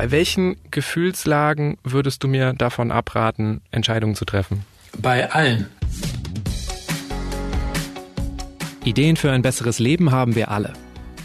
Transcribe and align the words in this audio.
Bei 0.00 0.10
welchen 0.10 0.56
Gefühlslagen 0.70 1.76
würdest 1.84 2.24
du 2.24 2.28
mir 2.28 2.54
davon 2.54 2.90
abraten, 2.90 3.60
Entscheidungen 3.70 4.14
zu 4.14 4.24
treffen? 4.24 4.64
Bei 4.96 5.30
allen. 5.30 5.66
Ideen 8.82 9.16
für 9.16 9.30
ein 9.30 9.42
besseres 9.42 9.78
Leben 9.78 10.10
haben 10.10 10.36
wir 10.36 10.50
alle. 10.50 10.72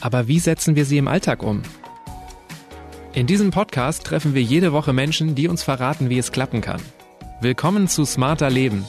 Aber 0.01 0.27
wie 0.27 0.39
setzen 0.39 0.75
wir 0.75 0.83
sie 0.83 0.97
im 0.97 1.07
Alltag 1.07 1.41
um? 1.41 1.61
In 3.13 3.27
diesem 3.27 3.49
Podcast 3.49 4.03
treffen 4.03 4.33
wir 4.33 4.41
jede 4.41 4.73
Woche 4.73 4.91
Menschen, 4.91 5.35
die 5.35 5.47
uns 5.47 5.63
verraten, 5.63 6.09
wie 6.09 6.17
es 6.17 6.33
klappen 6.33 6.59
kann. 6.59 6.81
Willkommen 7.39 7.87
zu 7.87 8.03
Smarter 8.03 8.49
Leben. 8.49 8.83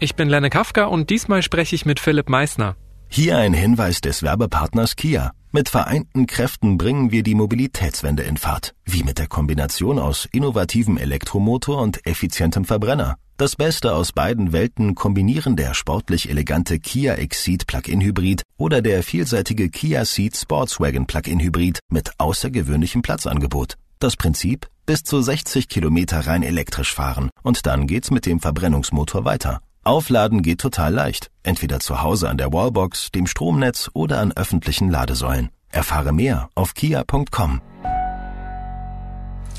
Ich 0.00 0.16
bin 0.16 0.28
Lenne 0.28 0.50
Kafka 0.50 0.84
und 0.84 1.08
diesmal 1.08 1.40
spreche 1.40 1.74
ich 1.74 1.86
mit 1.86 1.98
Philipp 1.98 2.28
Meissner. 2.28 2.76
Hier 3.12 3.38
ein 3.38 3.54
Hinweis 3.54 4.00
des 4.00 4.22
Werbepartners 4.22 4.94
Kia. 4.94 5.32
Mit 5.50 5.68
vereinten 5.68 6.28
Kräften 6.28 6.78
bringen 6.78 7.10
wir 7.10 7.24
die 7.24 7.34
Mobilitätswende 7.34 8.22
in 8.22 8.36
Fahrt. 8.36 8.72
Wie 8.84 9.02
mit 9.02 9.18
der 9.18 9.26
Kombination 9.26 9.98
aus 9.98 10.28
innovativem 10.30 10.96
Elektromotor 10.96 11.82
und 11.82 12.06
effizientem 12.06 12.64
Verbrenner. 12.64 13.16
Das 13.36 13.56
Beste 13.56 13.94
aus 13.96 14.12
beiden 14.12 14.52
Welten 14.52 14.94
kombinieren 14.94 15.56
der 15.56 15.74
sportlich 15.74 16.30
elegante 16.30 16.78
Kia 16.78 17.14
Exceed 17.14 17.66
Plug-in 17.66 18.00
Hybrid 18.00 18.42
oder 18.56 18.80
der 18.80 19.02
vielseitige 19.02 19.70
Kia 19.70 20.04
Ceed 20.04 20.36
Sportswagen 20.36 21.06
Plug-in 21.06 21.40
Hybrid 21.40 21.80
mit 21.90 22.12
außergewöhnlichem 22.18 23.02
Platzangebot. 23.02 23.74
Das 23.98 24.14
Prinzip? 24.14 24.68
Bis 24.86 25.02
zu 25.02 25.20
60 25.20 25.68
Kilometer 25.68 26.28
rein 26.28 26.44
elektrisch 26.44 26.94
fahren 26.94 27.30
und 27.42 27.66
dann 27.66 27.88
geht's 27.88 28.12
mit 28.12 28.24
dem 28.24 28.38
Verbrennungsmotor 28.38 29.24
weiter. 29.24 29.60
Aufladen 29.82 30.42
geht 30.42 30.60
total 30.60 30.92
leicht. 30.92 31.30
Entweder 31.42 31.80
zu 31.80 32.02
Hause 32.02 32.28
an 32.28 32.36
der 32.36 32.52
Wallbox, 32.52 33.12
dem 33.12 33.26
Stromnetz 33.26 33.90
oder 33.94 34.18
an 34.18 34.32
öffentlichen 34.32 34.90
Ladesäulen. 34.90 35.48
Erfahre 35.70 36.12
mehr 36.12 36.50
auf 36.54 36.74
kia.com. 36.74 37.62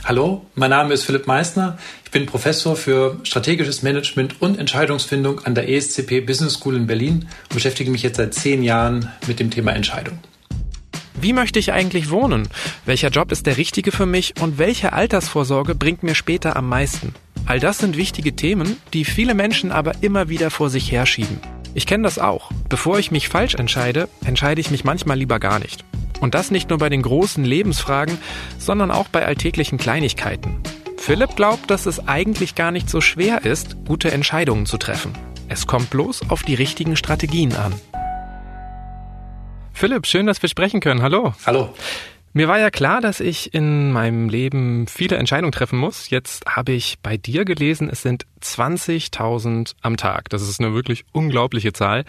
Hallo, 0.04 0.46
mein 0.56 0.70
Name 0.70 0.94
ist 0.94 1.06
Philipp 1.06 1.26
Meissner. 1.26 1.78
Ich 2.06 2.12
bin 2.12 2.28
Professor 2.28 2.76
für 2.76 3.20
strategisches 3.23 3.81
Management 3.81 4.42
und 4.42 4.59
Entscheidungsfindung 4.59 5.40
an 5.46 5.56
der 5.56 5.70
ESCP 5.70 6.22
Business 6.22 6.53
School 6.53 6.76
in 6.76 6.86
Berlin 6.86 7.28
und 7.44 7.56
beschäftige 7.56 7.90
mich 7.90 8.03
jetzt 8.03 8.18
seit 8.18 8.34
zehn 8.34 8.62
Jahren 8.62 9.12
mit 9.28 9.40
dem 9.40 9.50
Thema 9.50 9.72
Entscheidung. 9.72 10.20
Wie 11.20 11.34
möchte 11.34 11.59
ich 11.59 11.72
eigentlich 11.72 12.09
wohnen? 12.09 12.48
Welcher 12.86 13.09
Job 13.09 13.31
ist 13.31 13.46
der 13.46 13.58
richtige 13.58 13.92
für 13.92 14.06
mich 14.06 14.34
und 14.40 14.58
welche 14.58 14.94
Altersvorsorge 14.94 15.76
bringt 15.76 16.03
mir 16.03 16.16
später 16.16 16.56
am 16.56 16.68
meisten? 16.70 17.14
All 17.45 17.59
das 17.59 17.80
sind 17.80 17.97
wichtige 17.97 18.36
Themen, 18.36 18.78
die 18.94 19.06
viele 19.06 19.34
Menschen 19.34 19.72
aber 19.72 19.95
immer 20.02 20.30
wieder 20.30 20.50
vor 20.50 20.70
sich 20.70 20.92
herschieben. 20.92 21.39
Ich 21.73 21.86
kenne 21.86 22.03
das 22.03 22.20
auch. 22.20 22.52
Bevor 22.70 23.00
ich 23.00 23.11
mich 23.11 23.30
falsch 23.30 23.56
entscheide, 23.56 24.09
entscheide 24.25 24.61
ich 24.61 24.72
mich 24.72 24.84
manchmal 24.84 25.17
lieber 25.17 25.39
gar 25.39 25.59
nicht. 25.59 25.86
Und 26.19 26.36
das 26.36 26.52
nicht 26.52 26.69
nur 26.69 26.78
bei 26.80 26.89
den 26.89 27.02
großen 27.02 27.44
Lebensfragen, 27.44 28.17
sondern 28.58 28.92
auch 28.92 29.08
bei 29.08 29.25
alltäglichen 29.25 29.78
Kleinigkeiten. 29.78 30.62
Philipp 30.97 31.36
glaubt, 31.36 31.72
dass 31.72 31.88
es 31.88 32.08
eigentlich 32.08 32.53
gar 32.56 32.72
nicht 32.72 32.89
so 32.89 33.02
schwer 33.02 33.44
ist, 33.44 33.75
gute 33.86 34.12
Entscheidungen 34.12 34.66
zu 34.66 34.78
treffen. 34.78 35.14
Es 35.50 35.66
kommt 35.66 35.89
bloß 35.89 36.30
auf 36.30 36.44
die 36.44 36.53
richtigen 36.53 36.95
Strategien 36.95 37.56
an. 37.56 37.73
Philipp, 39.73 40.06
schön, 40.06 40.28
dass 40.28 40.42
wir 40.42 40.47
sprechen 40.50 40.80
können. 40.80 41.02
Hallo. 41.02 41.34
Hallo. 41.45 41.73
Mir 42.34 42.48
war 42.48 42.60
ja 42.60 42.70
klar, 42.70 43.02
dass 43.02 43.20
ich 43.20 43.54
in 43.54 43.92
meinem 43.92 44.30
Leben 44.30 44.88
viele 44.88 45.18
Entscheidungen 45.18 45.52
treffen 45.52 45.78
muss. 45.78 46.10
Jetzt 46.10 46.46
habe 46.46 46.72
ich 46.72 47.00
bei 47.04 47.18
dir 47.18 47.44
gelesen, 47.44 47.90
es 47.92 48.04
sind 48.04 48.26
20.000 48.42 49.74
am 49.82 49.98
Tag. 49.98 50.30
Das 50.30 50.42
ist 50.42 50.62
eine 50.62 50.74
wirklich 50.74 51.04
unglaubliche 51.12 51.74
Zahl. 51.74 52.06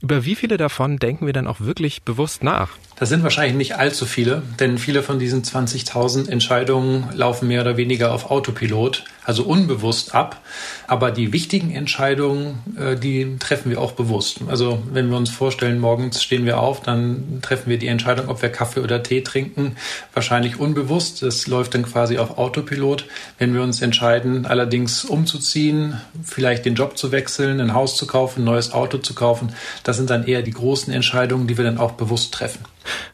Über 0.00 0.24
wie 0.24 0.36
viele 0.36 0.58
davon 0.58 0.98
denken 0.98 1.26
wir 1.26 1.32
dann 1.32 1.48
auch 1.48 1.60
wirklich 1.60 2.02
bewusst 2.02 2.44
nach? 2.44 2.70
Das 2.96 3.08
sind 3.08 3.24
wahrscheinlich 3.24 3.56
nicht 3.56 3.76
allzu 3.76 4.06
viele, 4.06 4.42
denn 4.60 4.78
viele 4.78 5.02
von 5.02 5.18
diesen 5.18 5.42
20.000 5.42 6.28
Entscheidungen 6.28 7.08
laufen 7.12 7.48
mehr 7.48 7.62
oder 7.62 7.76
weniger 7.76 8.12
auf 8.12 8.30
Autopilot, 8.30 9.04
also 9.24 9.42
unbewusst 9.42 10.14
ab. 10.14 10.40
Aber 10.86 11.10
die 11.10 11.32
wichtigen 11.32 11.72
Entscheidungen, 11.72 12.60
äh, 12.78 12.94
die 12.94 13.36
treffen 13.40 13.70
wir 13.70 13.80
auch 13.80 13.92
bewusst. 13.92 14.40
Also 14.46 14.80
wenn 14.92 15.10
wir 15.10 15.16
uns 15.16 15.30
vorstellen, 15.30 15.80
morgens 15.80 16.22
stehen 16.22 16.46
wir 16.46 16.60
auf, 16.60 16.82
dann 16.82 17.40
treffen 17.42 17.68
wir 17.68 17.78
die 17.78 17.88
Entscheidung, 17.88 18.28
ob 18.28 18.42
wir 18.42 18.48
Kaffee 18.48 18.80
oder 18.80 19.02
Tee 19.02 19.22
trinken, 19.22 19.63
wahrscheinlich 20.12 20.58
unbewusst. 20.58 21.22
Das 21.22 21.46
läuft 21.46 21.74
dann 21.74 21.84
quasi 21.84 22.18
auf 22.18 22.38
Autopilot. 22.38 23.06
Wenn 23.38 23.54
wir 23.54 23.62
uns 23.62 23.82
entscheiden, 23.82 24.46
allerdings 24.46 25.04
umzuziehen, 25.04 26.00
vielleicht 26.22 26.64
den 26.64 26.74
Job 26.74 26.96
zu 26.98 27.12
wechseln, 27.12 27.60
ein 27.60 27.74
Haus 27.74 27.96
zu 27.96 28.06
kaufen, 28.06 28.42
ein 28.42 28.44
neues 28.44 28.72
Auto 28.72 28.98
zu 28.98 29.14
kaufen, 29.14 29.54
das 29.82 29.96
sind 29.96 30.10
dann 30.10 30.26
eher 30.26 30.42
die 30.42 30.52
großen 30.52 30.92
Entscheidungen, 30.92 31.46
die 31.46 31.56
wir 31.56 31.64
dann 31.64 31.78
auch 31.78 31.92
bewusst 31.92 32.34
treffen. 32.34 32.64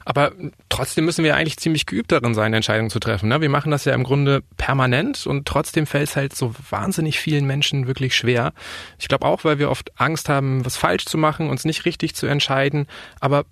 Aber 0.05 0.33
trotzdem 0.69 1.05
müssen 1.05 1.25
wir 1.25 1.37
eigentlich 1.37 1.59
ziemlich 1.59 1.87
geübt 1.87 2.13
darin 2.13 2.35
sein, 2.35 2.53
Entscheidungen 2.53 2.91
zu 2.91 3.01
treffen. 3.01 3.29
Ne? 3.29 3.41
Wir 3.41 3.49
machen 3.49 3.71
das 3.71 3.85
ja 3.85 3.95
im 3.95 4.05
Grunde 4.05 4.43
permanent 4.57 5.27
und 5.27 5.47
trotzdem 5.47 5.87
fällt 5.87 6.09
es 6.09 6.17
halt 6.17 6.35
so 6.35 6.55
wahnsinnig 6.71 7.21
vielen 7.21 7.47
Menschen 7.47 7.87
wirklich 7.87 8.17
schwer. 8.17 8.53
Ich 8.99 9.09
glaube 9.09 9.27
auch, 9.27 9.45
weil 9.45 9.59
wir 9.59 9.71
oft 9.71 9.93
Angst 10.01 10.29
haben, 10.29 10.65
was 10.65 10.77
falsch 10.77 11.05
zu 11.05 11.19
machen, 11.19 11.49
uns 11.49 11.65
nicht 11.65 11.85
richtig 11.85 12.15
zu 12.15 12.27
entscheiden. 12.27 12.87
Aber 13.21 13.45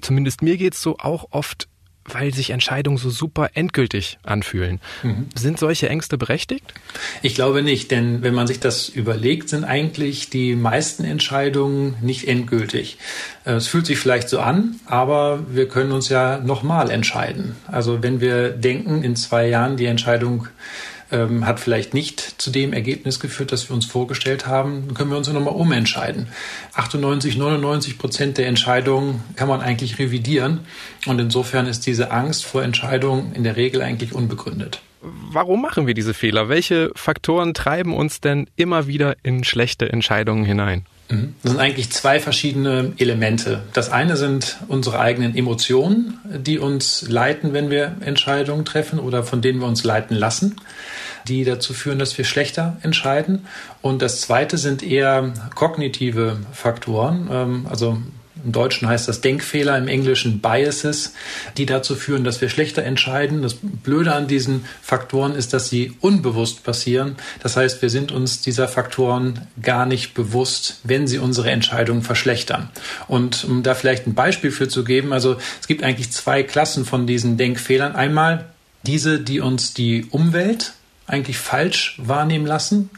zumindest 0.00 0.42
mir 0.42 0.56
geht 0.56 0.74
es 0.74 0.82
so 0.82 0.98
auch 0.98 1.26
oft 1.30 1.68
weil 2.04 2.34
sich 2.34 2.50
Entscheidungen 2.50 2.98
so 2.98 3.10
super 3.10 3.50
endgültig 3.54 4.18
anfühlen. 4.22 4.80
Mhm. 5.02 5.26
Sind 5.34 5.58
solche 5.58 5.88
Ängste 5.88 6.18
berechtigt? 6.18 6.74
Ich 7.22 7.34
glaube 7.34 7.62
nicht, 7.62 7.90
denn 7.90 8.22
wenn 8.22 8.34
man 8.34 8.46
sich 8.46 8.60
das 8.60 8.88
überlegt, 8.88 9.48
sind 9.48 9.64
eigentlich 9.64 10.30
die 10.30 10.54
meisten 10.56 11.04
Entscheidungen 11.04 11.96
nicht 12.00 12.28
endgültig. 12.28 12.98
Äh, 13.44 13.52
es 13.52 13.68
fühlt 13.68 13.86
sich 13.86 13.98
vielleicht 13.98 14.28
so 14.28 14.40
an, 14.40 14.80
aber 14.86 15.44
wir 15.50 15.68
können 15.68 15.92
uns 15.92 16.08
ja 16.08 16.38
nochmal 16.38 16.90
entscheiden. 16.90 17.56
Also 17.66 18.02
wenn 18.02 18.20
wir 18.20 18.50
denken, 18.50 19.02
in 19.02 19.16
zwei 19.16 19.48
Jahren 19.48 19.76
die 19.76 19.86
Entscheidung 19.86 20.48
ähm, 21.14 21.46
hat 21.46 21.60
vielleicht 21.60 21.94
nicht 21.94 22.20
zu 22.42 22.50
dem 22.50 22.72
Ergebnis 22.72 23.20
geführt, 23.20 23.52
das 23.52 23.68
wir 23.70 23.74
uns 23.74 23.86
vorgestellt 23.86 24.46
haben, 24.46 24.84
dann 24.86 24.94
können 24.94 25.10
wir 25.10 25.16
uns 25.16 25.28
ja 25.28 25.32
nochmal 25.32 25.54
umentscheiden. 25.54 26.28
98, 26.74 27.36
99 27.36 27.98
Prozent 27.98 28.36
der 28.36 28.48
Entscheidungen 28.48 29.22
kann 29.36 29.48
man 29.48 29.60
eigentlich 29.60 29.98
revidieren 29.98 30.60
und 31.06 31.20
insofern 31.20 31.66
ist 31.66 31.86
diese 31.86 32.10
Angst 32.10 32.44
vor 32.44 32.62
Entscheidungen 32.62 33.32
in 33.34 33.44
der 33.44 33.56
Regel 33.56 33.80
eigentlich 33.80 34.12
unbegründet. 34.12 34.82
Warum 35.00 35.62
machen 35.62 35.86
wir 35.86 35.94
diese 35.94 36.14
Fehler? 36.14 36.48
Welche 36.48 36.90
Faktoren 36.96 37.54
treiben 37.54 37.94
uns 37.94 38.20
denn 38.20 38.48
immer 38.56 38.86
wieder 38.86 39.16
in 39.22 39.44
schlechte 39.44 39.92
Entscheidungen 39.92 40.44
hinein? 40.44 40.86
Mhm. 41.10 41.34
Das 41.42 41.52
sind 41.52 41.60
eigentlich 41.60 41.90
zwei 41.90 42.20
verschiedene 42.20 42.92
Elemente. 42.96 43.62
Das 43.72 43.90
eine 43.90 44.16
sind 44.16 44.58
unsere 44.68 45.00
eigenen 45.00 45.36
Emotionen, 45.36 46.18
die 46.24 46.58
uns 46.58 47.06
leiten, 47.08 47.52
wenn 47.52 47.70
wir 47.70 47.96
Entscheidungen 48.00 48.64
treffen 48.64 48.98
oder 48.98 49.22
von 49.22 49.42
denen 49.42 49.60
wir 49.60 49.66
uns 49.66 49.84
leiten 49.84 50.16
lassen, 50.16 50.56
die 51.28 51.44
dazu 51.44 51.74
führen, 51.74 51.98
dass 51.98 52.16
wir 52.18 52.24
schlechter 52.24 52.76
entscheiden. 52.82 53.46
Und 53.82 54.02
das 54.02 54.20
zweite 54.20 54.58
sind 54.58 54.82
eher 54.82 55.32
kognitive 55.54 56.38
Faktoren, 56.52 57.28
ähm, 57.30 57.66
also 57.68 57.98
im 58.44 58.52
Deutschen 58.52 58.88
heißt 58.88 59.08
das 59.08 59.22
Denkfehler, 59.22 59.78
im 59.78 59.88
Englischen 59.88 60.40
Biases, 60.40 61.14
die 61.56 61.64
dazu 61.66 61.94
führen, 61.94 62.24
dass 62.24 62.40
wir 62.40 62.50
schlechter 62.50 62.82
entscheiden. 62.82 63.40
Das 63.42 63.54
Blöde 63.54 64.12
an 64.12 64.26
diesen 64.26 64.66
Faktoren 64.82 65.34
ist, 65.34 65.54
dass 65.54 65.70
sie 65.70 65.96
unbewusst 66.00 66.62
passieren. 66.62 67.16
Das 67.42 67.56
heißt, 67.56 67.80
wir 67.80 67.88
sind 67.88 68.12
uns 68.12 68.42
dieser 68.42 68.68
Faktoren 68.68 69.46
gar 69.62 69.86
nicht 69.86 70.12
bewusst, 70.14 70.80
wenn 70.84 71.06
sie 71.06 71.18
unsere 71.18 71.50
Entscheidungen 71.50 72.02
verschlechtern. 72.02 72.68
Und 73.08 73.44
um 73.44 73.62
da 73.62 73.74
vielleicht 73.74 74.06
ein 74.06 74.14
Beispiel 74.14 74.50
für 74.50 74.68
zu 74.68 74.84
geben, 74.84 75.12
also 75.12 75.36
es 75.60 75.66
gibt 75.66 75.82
eigentlich 75.82 76.12
zwei 76.12 76.42
Klassen 76.42 76.84
von 76.84 77.06
diesen 77.06 77.38
Denkfehlern. 77.38 77.94
Einmal 77.94 78.46
diese, 78.84 79.20
die 79.20 79.40
uns 79.40 79.72
die 79.72 80.06
Umwelt 80.10 80.74
eigentlich 81.06 81.38
falsch 81.38 81.96
wahrnehmen 81.98 82.46
lassen 82.46 82.90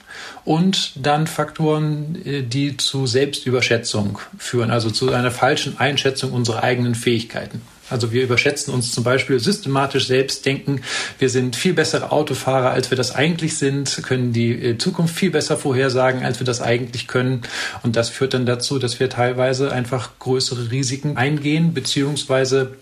und 0.45 0.93
dann 0.95 1.27
Faktoren, 1.27 2.17
äh, 2.25 2.43
die 2.43 2.77
zu 2.77 3.07
Selbstüberschätzung 3.07 4.19
führen, 4.39 4.71
also 4.71 4.91
zu 4.91 5.13
einer 5.13 5.31
falschen 5.31 5.79
Einschätzung 5.79 6.33
unserer 6.33 6.63
eigenen 6.63 6.95
Fähigkeiten. 6.95 7.63
Also 7.89 8.13
wir 8.13 8.25
überschätzen 8.25 8.75
uns 8.75 8.91
zum 8.91 9.05
Beispiel 9.05 9.39
systematisch 9.39 10.09
selbst, 10.09 10.45
denken, 10.45 10.83
wir 11.19 11.31
sind 11.31 11.55
viel 11.55 11.73
bessere 11.73 12.11
Autofahrer, 12.11 12.71
als 12.71 12.91
wir 12.91 12.97
das 12.97 13.15
eigentlich 13.15 13.59
sind, 13.59 14.03
können 14.03 14.33
die 14.33 14.51
äh, 14.53 14.79
Zukunft 14.79 15.15
viel 15.15 15.31
besser 15.31 15.57
vorhersagen, 15.57 16.25
als 16.25 16.41
wir 16.41 16.47
das 16.47 16.61
eigentlich 16.61 17.07
können. 17.07 17.43
Und 17.83 17.97
das 17.97 18.09
führt 18.09 18.35
dann 18.35 18.47
dazu, 18.47 18.79
dass 18.79 18.99
wir 18.99 19.09
teilweise 19.09 19.73
einfach 19.73 20.19
größere 20.19 20.71
Risiken 20.71 21.17
eingehen, 21.17 21.75
beziehungsweise 21.75 22.75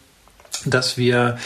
dass 0.64 0.96
wir 0.96 1.38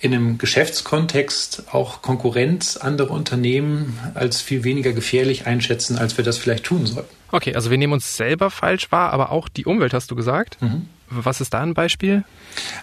in 0.00 0.14
einem 0.14 0.38
Geschäftskontext 0.38 1.64
auch 1.72 2.00
Konkurrenz 2.00 2.76
anderer 2.76 3.10
Unternehmen 3.10 3.98
als 4.14 4.40
viel 4.40 4.64
weniger 4.64 4.92
gefährlich 4.92 5.46
einschätzen, 5.46 5.98
als 5.98 6.16
wir 6.16 6.24
das 6.24 6.38
vielleicht 6.38 6.64
tun 6.64 6.86
sollten. 6.86 7.14
Okay, 7.30 7.54
also 7.54 7.70
wir 7.70 7.78
nehmen 7.78 7.92
uns 7.92 8.16
selber 8.16 8.50
falsch 8.50 8.90
wahr, 8.90 9.12
aber 9.12 9.30
auch 9.30 9.48
die 9.48 9.66
Umwelt 9.66 9.92
hast 9.92 10.10
du 10.10 10.16
gesagt. 10.16 10.60
Mhm. 10.60 10.86
Was 11.10 11.40
ist 11.40 11.52
da 11.54 11.60
ein 11.60 11.74
Beispiel? 11.74 12.24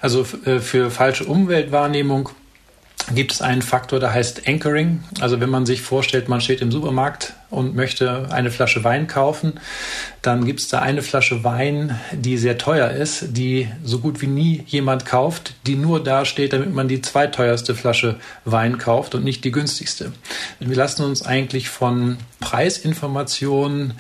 Also 0.02 0.26
äh, 0.46 0.60
für 0.60 0.92
falsche 0.92 1.26
Umweltwahrnehmung 1.26 2.30
gibt 3.14 3.32
es 3.32 3.42
einen 3.42 3.62
Faktor, 3.62 4.00
der 4.00 4.14
heißt 4.14 4.48
Anchoring. 4.48 5.04
Also 5.22 5.40
wenn 5.40 5.50
man 5.50 5.66
sich 5.66 5.82
vorstellt, 5.82 6.28
man 6.28 6.42
steht 6.42 6.62
im 6.62 6.72
Supermarkt 6.72 7.34
und 7.50 7.76
möchte 7.76 8.30
eine 8.32 8.52
Flasche 8.52 8.84
Wein 8.84 9.08
kaufen, 9.08 9.54
dann 10.22 10.46
gibt 10.46 10.60
es 10.60 10.68
da 10.68 10.80
eine 10.80 11.02
Flasche 11.02 11.44
Wein, 11.44 11.98
die 12.12 12.38
sehr 12.38 12.58
teuer 12.58 12.90
ist, 12.90 13.38
die 13.38 13.70
so 13.84 14.00
gut 14.00 14.22
wie 14.22 14.28
nie 14.28 14.64
jemand 14.68 15.06
kauft, 15.06 15.56
die 15.66 15.76
nur 15.76 16.04
da 16.04 16.26
steht, 16.26 16.52
damit 16.52 16.74
man 16.74 16.90
die 16.90 17.02
zweiteuerste 17.02 17.76
Flasche 17.76 18.18
Wein 18.44 18.78
kauft 18.78 19.16
und 19.16 19.24
nicht 19.24 19.46
die 19.46 19.52
günstigste. 19.52 20.12
Wir 20.60 20.76
lassen 20.76 21.04
uns 21.04 21.26
eigentlich 21.26 21.70
von 21.70 22.18
Preisinformationen, 22.42 23.94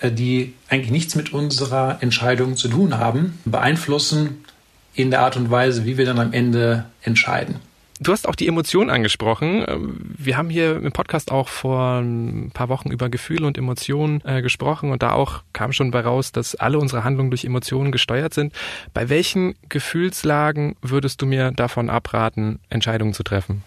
äh, 0.00 0.10
die 0.10 0.52
eigentlich 0.68 0.90
nichts 0.90 1.14
mit 1.14 1.32
unserer 1.32 1.98
Entscheidung 2.02 2.56
zu 2.56 2.68
tun 2.68 2.98
haben, 2.98 3.38
beeinflussen 3.46 4.44
in 4.92 5.10
der 5.10 5.20
Art 5.20 5.36
und 5.36 5.50
Weise, 5.50 5.86
wie 5.86 5.96
wir 5.96 6.04
dann 6.04 6.18
am 6.18 6.32
Ende 6.34 6.84
entscheiden. 7.02 7.69
Du 8.02 8.12
hast 8.12 8.26
auch 8.26 8.34
die 8.34 8.48
Emotionen 8.48 8.88
angesprochen. 8.88 9.62
Ähm, 9.68 9.98
wir 10.16 10.38
haben 10.38 10.48
hier 10.48 10.76
im 10.76 10.90
Podcast 10.90 11.30
auch 11.30 11.48
vor 11.48 11.98
ein 11.98 12.50
paar 12.50 12.70
Wochen 12.70 12.90
über 12.90 13.10
Gefühle 13.10 13.46
und 13.46 13.58
Emotionen 13.58 14.22
äh, 14.24 14.40
gesprochen 14.40 14.90
und 14.90 15.02
da 15.02 15.12
auch 15.12 15.42
kam 15.52 15.72
schon 15.72 15.90
bei 15.90 16.00
raus, 16.00 16.32
dass 16.32 16.54
alle 16.54 16.78
unsere 16.78 17.04
Handlungen 17.04 17.30
durch 17.30 17.44
Emotionen 17.44 17.92
gesteuert 17.92 18.32
sind. 18.32 18.54
Bei 18.94 19.10
welchen 19.10 19.54
Gefühlslagen 19.68 20.76
würdest 20.80 21.20
du 21.20 21.26
mir 21.26 21.50
davon 21.50 21.90
abraten, 21.90 22.58
Entscheidungen 22.70 23.12
zu 23.12 23.22
treffen? 23.22 23.64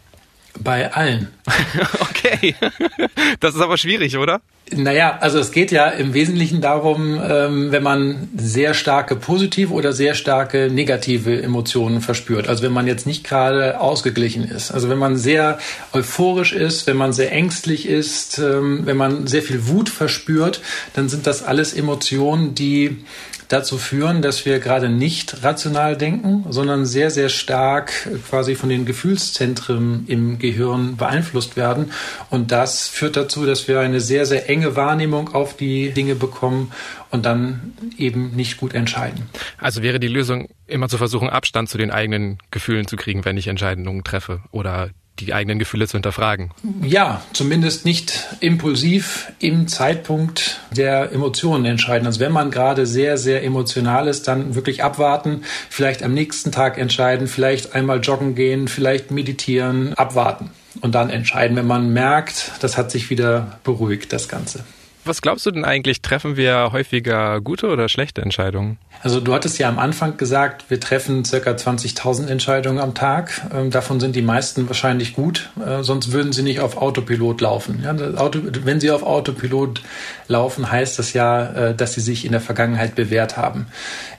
Bei 0.60 0.94
allen. 0.94 1.30
okay. 2.00 2.56
Das 3.40 3.56
ist 3.56 3.62
aber 3.62 3.78
schwierig, 3.78 4.18
oder? 4.18 4.42
Naja, 4.72 5.18
also 5.20 5.40
es 5.40 5.52
geht 5.52 5.72
ja 5.72 5.88
im 5.90 6.14
Wesentlichen 6.14 6.62
darum, 6.62 7.20
ähm, 7.22 7.72
wenn 7.72 7.84
man 7.84 8.30
sehr 8.36 8.74
starke 8.74 9.16
positive 9.16 9.74
oder 9.74 9.94
sehr 9.94 10.16
starke 10.16 10.70
negative 10.72 11.42
Emotionen 11.42 12.02
verspürt. 12.02 12.48
Also 12.48 12.64
wenn 12.64 12.72
man 12.72 12.88
jetzt 12.88 13.06
nicht 13.06 13.24
gerade 13.24 13.80
ausgeglichen 13.80 14.46
ist. 14.46 14.72
Also 14.72 14.90
wenn 14.90 14.98
man 14.98 15.18
sehr 15.18 15.60
euphorisch 15.92 16.54
ist, 16.54 16.88
wenn 16.88 16.98
man 16.98 17.14
sehr 17.14 17.32
ängstlich 17.32 17.88
ist, 17.88 18.40
ähm, 18.40 18.82
wenn 18.86 18.98
man 18.98 19.28
sehr 19.28 19.42
viel 19.42 19.68
Wut 19.68 19.90
verspürt, 19.90 20.62
dann 20.94 21.10
sind 21.10 21.28
das 21.28 21.44
alles 21.44 21.74
Emotionen, 21.74 22.56
die 22.56 23.04
dazu 23.54 23.78
führen, 23.78 24.22
dass 24.24 24.46
wir 24.46 24.60
gerade 24.60 24.90
nicht 24.90 25.44
rational 25.44 25.96
denken, 25.96 26.46
sondern 26.50 26.86
sehr, 26.86 27.12
sehr 27.12 27.30
stark 27.30 27.94
quasi 28.28 28.56
von 28.56 28.70
den 28.70 28.86
Gefühlszentren 28.86 30.06
im 30.08 30.40
Gehirn 30.40 30.98
beeinflusst 30.98 31.56
werden. 31.56 31.92
Und 32.32 32.52
das 32.52 32.88
führt 32.88 33.16
dazu, 33.16 33.46
dass 33.46 33.68
wir 33.68 33.80
eine 33.80 34.02
sehr, 34.02 34.26
sehr 34.26 34.50
enge 34.50 34.76
Wahrnehmung 34.76 35.34
auf 35.36 35.56
die 35.56 35.92
Dinge 35.92 36.16
bekommen 36.16 36.72
und 37.12 37.26
dann 37.26 37.74
eben 37.98 38.36
nicht 38.36 38.58
gut 38.58 38.74
entscheiden. 38.74 39.30
Also 39.60 39.84
wäre 39.84 40.00
die 40.00 40.08
Lösung 40.08 40.50
immer 40.66 40.90
zu 40.90 40.98
versuchen, 40.98 41.30
Abstand 41.30 41.70
zu 41.70 41.78
den 41.78 41.92
eigenen 41.92 42.40
Gefühlen 42.50 42.88
zu 42.88 42.96
kriegen, 42.96 43.24
wenn 43.24 43.38
ich 43.38 43.48
Entscheidungen 43.48 44.04
treffe 44.04 44.42
oder 44.52 44.90
die 45.20 45.34
eigenen 45.34 45.60
Gefühle 45.60 45.88
zu 45.88 45.94
hinterfragen. 45.94 46.52
Ja, 46.82 47.22
zumindest 47.34 47.86
nicht 47.86 48.28
impulsiv 48.40 49.32
im 49.40 49.68
Zeitpunkt 49.68 50.60
der 50.72 51.12
Emotionen 51.12 51.66
entscheiden. 51.66 52.08
Also 52.08 52.20
wenn 52.20 52.32
man 52.32 52.50
gerade 52.50 52.86
sehr, 52.86 53.18
sehr 53.18 53.44
emotional 53.44 54.08
ist, 54.08 54.28
dann 54.28 54.56
wirklich 54.56 54.84
abwarten, 54.84 55.44
vielleicht 55.70 56.02
am 56.02 56.14
nächsten 56.14 56.52
Tag 56.52 56.78
entscheiden, 56.78 57.28
vielleicht 57.28 57.76
einmal 57.76 58.00
joggen 58.00 58.34
gehen, 58.34 58.68
vielleicht 58.68 59.12
meditieren, 59.12 59.94
abwarten 59.94 60.50
und 60.82 60.96
dann 60.96 61.10
entscheiden, 61.10 61.56
wenn 61.58 61.68
man 61.68 61.94
merkt, 61.94 62.52
das 62.62 62.78
hat 62.78 62.92
sich 62.92 63.10
wieder 63.10 63.60
beruhigt, 63.64 64.12
das 64.14 64.28
Ganze. 64.28 64.64
Was 65.06 65.22
glaubst 65.22 65.46
du 65.46 65.52
denn 65.52 65.66
eigentlich, 65.66 66.02
treffen 66.02 66.38
wir 66.38 66.70
häufiger 66.72 67.42
gute 67.42 67.68
oder 67.68 67.90
schlechte 67.90 68.22
Entscheidungen? 68.22 68.78
Also 69.02 69.20
du 69.20 69.34
hattest 69.34 69.60
ja 69.60 69.68
am 69.68 69.80
Anfang 69.80 70.16
gesagt, 70.16 70.70
wir 70.70 70.80
treffen 70.80 71.26
circa 71.26 71.52
20.000 71.52 72.28
Entscheidungen 72.28 72.80
am 72.80 72.94
Tag. 72.94 73.42
Ähm, 73.54 73.70
davon 73.70 74.00
sind 74.00 74.16
die 74.16 74.22
meisten 74.22 74.70
wahrscheinlich 74.70 75.14
gut, 75.14 75.50
äh, 75.60 75.84
sonst 75.84 76.14
würden 76.14 76.32
sie 76.32 76.42
nicht 76.42 76.62
auf 76.62 76.78
Autopilot 76.78 77.42
laufen. 77.42 77.84
Wenn 78.64 78.80
sie 78.80 78.92
auf 78.92 79.04
Autopilot 79.04 79.82
laufen, 80.30 80.72
heißt 80.72 81.00
das 81.00 81.12
ja, 81.12 81.70
äh, 81.70 81.76
dass 81.76 81.94
sie 81.94 82.02
sich 82.02 82.24
in 82.24 82.32
der 82.32 82.40
Vergangenheit 82.40 82.96
bewährt 82.96 83.36
haben. 83.36 83.68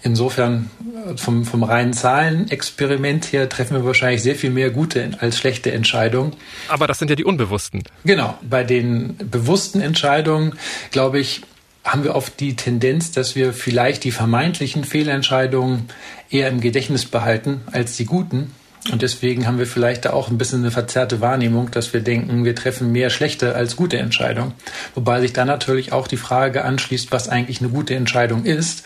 Insofern 0.02 0.70
äh, 1.06 1.16
vom, 1.16 1.46
vom 1.46 1.62
reinen 1.62 1.94
Zahlenexperiment 1.94 3.32
her 3.32 3.48
treffen 3.48 3.78
wir 3.78 3.86
wahrscheinlich 3.86 4.22
sehr 4.22 4.34
viel 4.34 4.50
mehr 4.50 4.68
gute 4.68 5.12
als 5.20 5.38
schlechte 5.38 5.72
Entscheidungen. 5.72 6.34
Aber 6.68 6.86
das 6.86 6.98
sind 6.98 7.08
ja 7.08 7.16
die 7.16 7.24
unbewussten. 7.24 7.84
Genau. 8.04 8.36
Bei 8.42 8.64
den 8.64 9.16
bewussten 9.16 9.80
Entscheidungen, 9.80 10.56
glaube 10.90 11.18
ich, 11.18 11.42
haben 11.84 12.02
wir 12.02 12.14
oft 12.14 12.40
die 12.40 12.56
Tendenz, 12.56 13.12
dass 13.12 13.36
wir 13.36 13.52
vielleicht 13.52 14.04
die 14.04 14.10
vermeintlichen 14.10 14.84
Fehlentscheidungen 14.84 15.88
eher 16.30 16.48
im 16.48 16.60
Gedächtnis 16.60 17.04
behalten 17.04 17.60
als 17.72 17.96
die 17.96 18.06
guten. 18.06 18.52
Und 18.92 19.00
deswegen 19.00 19.46
haben 19.46 19.58
wir 19.58 19.66
vielleicht 19.66 20.04
da 20.04 20.12
auch 20.12 20.28
ein 20.28 20.36
bisschen 20.36 20.60
eine 20.60 20.70
verzerrte 20.70 21.20
Wahrnehmung, 21.20 21.70
dass 21.70 21.94
wir 21.94 22.00
denken, 22.00 22.44
wir 22.44 22.54
treffen 22.54 22.92
mehr 22.92 23.08
schlechte 23.08 23.54
als 23.54 23.76
gute 23.76 23.96
Entscheidungen. 23.96 24.52
Wobei 24.94 25.20
sich 25.20 25.32
dann 25.32 25.46
natürlich 25.46 25.92
auch 25.92 26.06
die 26.06 26.18
Frage 26.18 26.64
anschließt, 26.64 27.10
was 27.10 27.28
eigentlich 27.28 27.60
eine 27.60 27.70
gute 27.70 27.94
Entscheidung 27.94 28.44
ist. 28.44 28.84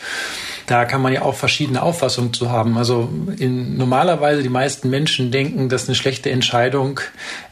Da 0.69 0.85
kann 0.85 1.01
man 1.01 1.11
ja 1.11 1.23
auch 1.23 1.33
verschiedene 1.33 1.81
Auffassungen 1.81 2.31
zu 2.31 2.51
haben. 2.51 2.77
Also 2.77 3.09
in, 3.39 3.75
normalerweise 3.75 4.43
die 4.43 4.49
meisten 4.49 4.91
Menschen 4.91 5.31
denken, 5.31 5.67
dass 5.67 5.87
eine 5.87 5.95
schlechte 5.95 6.29
Entscheidung 6.29 6.99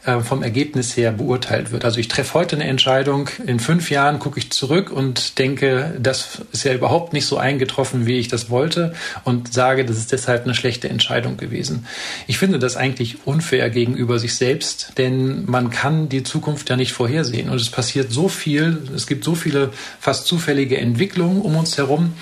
äh, 0.04 0.20
vom 0.20 0.44
Ergebnis 0.44 0.96
her 0.96 1.10
beurteilt 1.10 1.72
wird. 1.72 1.84
Also 1.84 1.98
ich 1.98 2.06
treffe 2.06 2.34
heute 2.34 2.54
eine 2.54 2.66
Entscheidung, 2.66 3.28
in 3.44 3.58
fünf 3.58 3.90
Jahren 3.90 4.20
gucke 4.20 4.38
ich 4.38 4.52
zurück 4.52 4.92
und 4.92 5.40
denke, 5.40 5.96
das 5.98 6.42
ist 6.52 6.62
ja 6.62 6.72
überhaupt 6.72 7.12
nicht 7.12 7.26
so 7.26 7.38
eingetroffen, 7.38 8.06
wie 8.06 8.20
ich 8.20 8.28
das 8.28 8.50
wollte 8.50 8.94
und 9.24 9.52
sage, 9.52 9.84
das 9.84 9.98
ist 9.98 10.12
deshalb 10.12 10.44
eine 10.44 10.54
schlechte 10.54 10.88
Entscheidung 10.88 11.38
gewesen. 11.38 11.88
Ich 12.28 12.38
finde 12.38 12.60
das 12.60 12.76
eigentlich 12.76 13.26
unfair 13.26 13.68
gegenüber 13.68 14.20
sich 14.20 14.36
selbst, 14.36 14.92
denn 14.96 15.44
man 15.46 15.70
kann 15.70 16.08
die 16.08 16.22
Zukunft 16.22 16.70
ja 16.70 16.76
nicht 16.76 16.92
vorhersehen 16.92 17.50
und 17.50 17.60
es 17.60 17.68
passiert 17.68 18.12
so 18.12 18.28
viel, 18.28 18.80
es 18.94 19.08
gibt 19.08 19.24
so 19.24 19.34
viele 19.34 19.70
fast 19.98 20.28
zufällige 20.28 20.78
Entwicklungen 20.78 21.42
um 21.42 21.56
uns 21.56 21.76
herum 21.78 22.12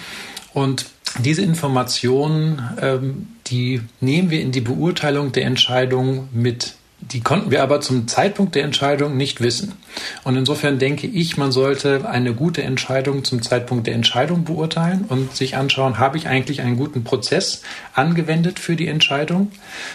und 0.57 0.87
diese 1.19 1.43
Informationen, 1.43 2.63
ähm, 2.81 3.27
die 3.47 3.83
nehmen 4.01 4.31
wir 4.31 4.41
in 4.41 4.53
die 4.53 4.63
Beurteilung 4.63 5.31
der 5.33 5.45
Entscheidung 5.45 6.31
mit. 6.33 6.77
Die 6.99 7.21
konnten 7.21 7.51
wir 7.51 7.63
aber 7.63 7.83
zum 7.83 8.09
Zeitpunkt 8.09 8.55
der 8.55 8.65
Entscheidung 8.65 9.19
nicht 9.19 9.43
wissen. 9.43 9.75
Und 10.25 10.35
insofern 10.35 10.79
denke 10.79 11.09
ich, 11.09 11.37
man 11.37 11.53
sollte 11.53 12.09
eine 12.09 12.33
gute 12.33 12.63
Entscheidung 12.63 13.23
zum 13.23 13.43
Zeitpunkt 13.43 13.87
der 13.87 13.95
Entscheidung 13.95 14.45
beurteilen 14.45 15.05
und 15.07 15.37
sich 15.37 15.59
anschauen, 15.59 15.99
habe 15.99 16.17
ich 16.17 16.27
eigentlich 16.27 16.63
einen 16.63 16.79
guten 16.79 17.05
Prozess 17.05 17.61
angewendet 17.93 18.59
für 18.59 18.77
die 18.77 18.89
Entscheidung? 18.89 19.53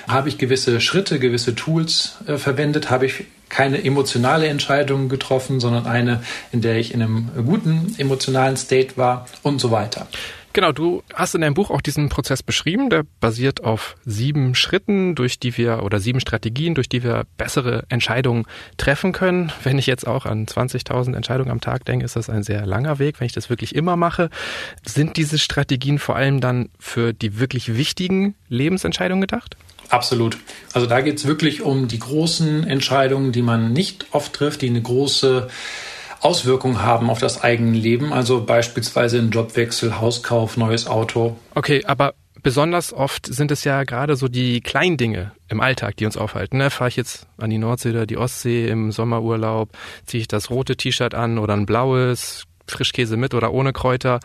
Habe 0.07 0.29
ich 0.29 0.37
gewisse 0.37 0.79
Schritte, 0.79 1.17
gewisse 1.17 1.55
Tools 1.55 2.17
äh, 2.27 2.37
verwendet? 2.37 2.91
Habe 2.91 3.07
ich 3.07 3.25
keine 3.49 3.83
emotionale 3.83 4.47
Entscheidung 4.47 5.09
getroffen, 5.09 5.59
sondern 5.59 5.87
eine, 5.87 6.21
in 6.51 6.61
der 6.61 6.77
ich 6.77 6.93
in 6.93 7.01
einem 7.01 7.29
guten 7.45 7.95
emotionalen 7.97 8.57
State 8.57 8.95
war 8.95 9.25
und 9.41 9.59
so 9.59 9.71
weiter. 9.71 10.07
Genau, 10.53 10.73
du 10.73 11.01
hast 11.13 11.33
in 11.33 11.41
deinem 11.41 11.53
Buch 11.53 11.69
auch 11.69 11.79
diesen 11.79 12.09
Prozess 12.09 12.43
beschrieben, 12.43 12.89
der 12.89 13.05
basiert 13.21 13.63
auf 13.63 13.95
sieben 14.05 14.53
Schritten, 14.53 15.15
durch 15.15 15.39
die 15.39 15.55
wir 15.55 15.83
oder 15.83 16.01
sieben 16.01 16.19
Strategien, 16.19 16.75
durch 16.75 16.89
die 16.89 17.03
wir 17.03 17.25
bessere 17.37 17.83
Entscheidungen 17.87 18.45
treffen 18.75 19.13
können. 19.13 19.53
Wenn 19.63 19.77
ich 19.77 19.87
jetzt 19.87 20.05
auch 20.05 20.25
an 20.25 20.45
20.000 20.45 21.15
Entscheidungen 21.15 21.51
am 21.51 21.61
Tag 21.61 21.85
denke, 21.85 22.03
ist 22.03 22.17
das 22.17 22.29
ein 22.29 22.43
sehr 22.43 22.65
langer 22.65 22.99
Weg, 22.99 23.19
wenn 23.19 23.25
ich 23.25 23.33
das 23.33 23.49
wirklich 23.49 23.75
immer 23.75 23.95
mache. 23.95 24.29
Sind 24.85 25.15
diese 25.15 25.39
Strategien 25.39 25.99
vor 25.99 26.15
allem 26.15 26.41
dann 26.41 26.69
für 26.79 27.13
die 27.13 27.39
wirklich 27.39 27.77
wichtigen 27.77 28.35
Lebensentscheidungen 28.49 29.21
gedacht? 29.21 29.55
Absolut. 29.89 30.37
Also 30.73 30.87
da 30.87 31.01
geht 31.01 31.17
es 31.17 31.27
wirklich 31.27 31.61
um 31.61 31.87
die 31.87 31.99
großen 31.99 32.65
Entscheidungen, 32.65 33.31
die 33.31 33.41
man 33.41 33.73
nicht 33.73 34.07
oft 34.11 34.33
trifft, 34.33 34.61
die 34.61 34.69
eine 34.69 34.81
große 34.81 35.49
Auswirkungen 36.21 36.83
haben 36.83 37.09
auf 37.09 37.19
das 37.19 37.43
eigene 37.43 37.77
Leben, 37.77 38.13
also 38.13 38.43
beispielsweise 38.45 39.17
ein 39.17 39.31
Jobwechsel, 39.31 39.99
Hauskauf, 39.99 40.55
neues 40.55 40.87
Auto. 40.87 41.35
Okay, 41.55 41.83
aber 41.85 42.13
besonders 42.43 42.93
oft 42.93 43.25
sind 43.25 43.51
es 43.51 43.63
ja 43.63 43.83
gerade 43.83 44.15
so 44.15 44.27
die 44.27 44.61
kleinen 44.61 44.97
Dinge 44.97 45.31
im 45.47 45.61
Alltag, 45.61 45.97
die 45.97 46.05
uns 46.05 46.17
aufhalten. 46.17 46.57
Ne? 46.57 46.69
Fahre 46.69 46.89
ich 46.89 46.95
jetzt 46.95 47.27
an 47.37 47.49
die 47.49 47.57
Nordsee 47.57 47.89
oder 47.89 48.05
die 48.05 48.17
Ostsee 48.17 48.67
im 48.67 48.91
Sommerurlaub, 48.91 49.69
ziehe 50.05 50.21
ich 50.21 50.27
das 50.27 50.49
rote 50.49 50.75
T-Shirt 50.75 51.15
an 51.15 51.39
oder 51.39 51.55
ein 51.55 51.65
blaues, 51.65 52.45
Frischkäse 52.67 53.17
mit 53.17 53.33
oder 53.33 53.51
ohne 53.51 53.73
Kräuter. 53.73 54.19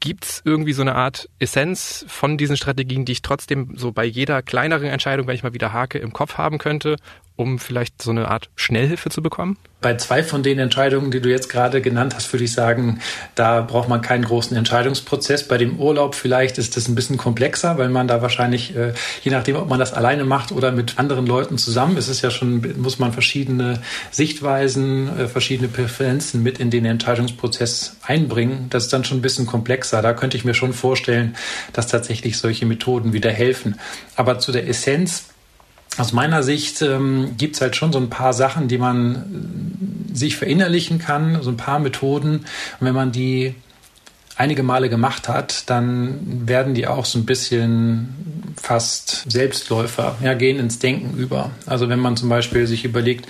Gibt 0.00 0.24
es 0.24 0.42
irgendwie 0.44 0.72
so 0.72 0.82
eine 0.82 0.94
Art 0.94 1.28
Essenz 1.38 2.04
von 2.08 2.38
diesen 2.38 2.56
Strategien, 2.56 3.04
die 3.04 3.12
ich 3.12 3.22
trotzdem 3.22 3.76
so 3.76 3.92
bei 3.92 4.04
jeder 4.04 4.42
kleineren 4.42 4.88
Entscheidung, 4.88 5.26
wenn 5.26 5.34
ich 5.34 5.42
mal 5.42 5.52
wieder 5.52 5.72
hake, 5.72 5.98
im 5.98 6.12
Kopf 6.12 6.38
haben 6.38 6.58
könnte, 6.58 6.96
um 7.40 7.58
vielleicht 7.58 8.02
so 8.02 8.10
eine 8.10 8.28
Art 8.28 8.50
Schnellhilfe 8.54 9.10
zu 9.10 9.22
bekommen? 9.22 9.56
Bei 9.80 9.96
zwei 9.96 10.22
von 10.22 10.42
den 10.42 10.58
Entscheidungen, 10.58 11.10
die 11.10 11.22
du 11.22 11.30
jetzt 11.30 11.48
gerade 11.48 11.80
genannt 11.80 12.14
hast, 12.14 12.30
würde 12.34 12.44
ich 12.44 12.52
sagen, 12.52 13.00
da 13.34 13.62
braucht 13.62 13.88
man 13.88 14.02
keinen 14.02 14.26
großen 14.26 14.54
Entscheidungsprozess. 14.54 15.48
Bei 15.48 15.56
dem 15.56 15.78
Urlaub 15.78 16.14
vielleicht 16.14 16.58
ist 16.58 16.76
das 16.76 16.86
ein 16.86 16.94
bisschen 16.94 17.16
komplexer, 17.16 17.78
weil 17.78 17.88
man 17.88 18.06
da 18.06 18.20
wahrscheinlich, 18.20 18.76
äh, 18.76 18.92
je 19.22 19.30
nachdem, 19.30 19.56
ob 19.56 19.70
man 19.70 19.78
das 19.78 19.94
alleine 19.94 20.24
macht 20.24 20.52
oder 20.52 20.70
mit 20.70 20.98
anderen 20.98 21.26
Leuten 21.26 21.56
zusammen, 21.56 21.96
ist 21.96 22.08
es 22.08 22.20
ja 22.20 22.30
schon, 22.30 22.74
muss 22.76 22.98
man 22.98 23.14
verschiedene 23.14 23.80
Sichtweisen, 24.10 25.18
äh, 25.18 25.28
verschiedene 25.28 25.68
Präferenzen 25.68 26.42
mit 26.42 26.58
in 26.58 26.70
den 26.70 26.84
Entscheidungsprozess 26.84 27.96
einbringen. 28.02 28.66
Das 28.68 28.84
ist 28.84 28.92
dann 28.92 29.04
schon 29.04 29.18
ein 29.18 29.22
bisschen 29.22 29.46
komplexer. 29.46 30.02
Da 30.02 30.12
könnte 30.12 30.36
ich 30.36 30.44
mir 30.44 30.54
schon 30.54 30.74
vorstellen, 30.74 31.36
dass 31.72 31.86
tatsächlich 31.86 32.36
solche 32.36 32.66
Methoden 32.66 33.14
wieder 33.14 33.30
helfen. 33.30 33.80
Aber 34.14 34.38
zu 34.38 34.52
der 34.52 34.68
Essenz 34.68 35.29
Aus 36.00 36.14
meiner 36.14 36.42
Sicht 36.42 36.80
ähm, 36.80 37.34
gibt 37.36 37.56
es 37.56 37.60
halt 37.60 37.76
schon 37.76 37.92
so 37.92 37.98
ein 37.98 38.08
paar 38.08 38.32
Sachen, 38.32 38.68
die 38.68 38.78
man 38.78 40.08
äh, 40.10 40.16
sich 40.16 40.34
verinnerlichen 40.34 40.98
kann, 40.98 41.42
so 41.42 41.50
ein 41.50 41.58
paar 41.58 41.78
Methoden. 41.78 42.38
Und 42.38 42.46
wenn 42.86 42.94
man 42.94 43.12
die 43.12 43.54
einige 44.40 44.62
Male 44.62 44.88
gemacht 44.88 45.28
hat, 45.28 45.68
dann 45.68 46.48
werden 46.48 46.72
die 46.72 46.86
auch 46.86 47.04
so 47.04 47.18
ein 47.18 47.26
bisschen 47.26 48.54
fast 48.56 49.30
Selbstläufer, 49.30 50.16
ja, 50.22 50.32
gehen 50.32 50.58
ins 50.58 50.78
Denken 50.78 51.16
über. 51.18 51.50
Also 51.66 51.88
wenn 51.90 51.98
man 51.98 52.16
zum 52.16 52.30
Beispiel 52.30 52.66
sich 52.66 52.84
überlegt, 52.84 53.26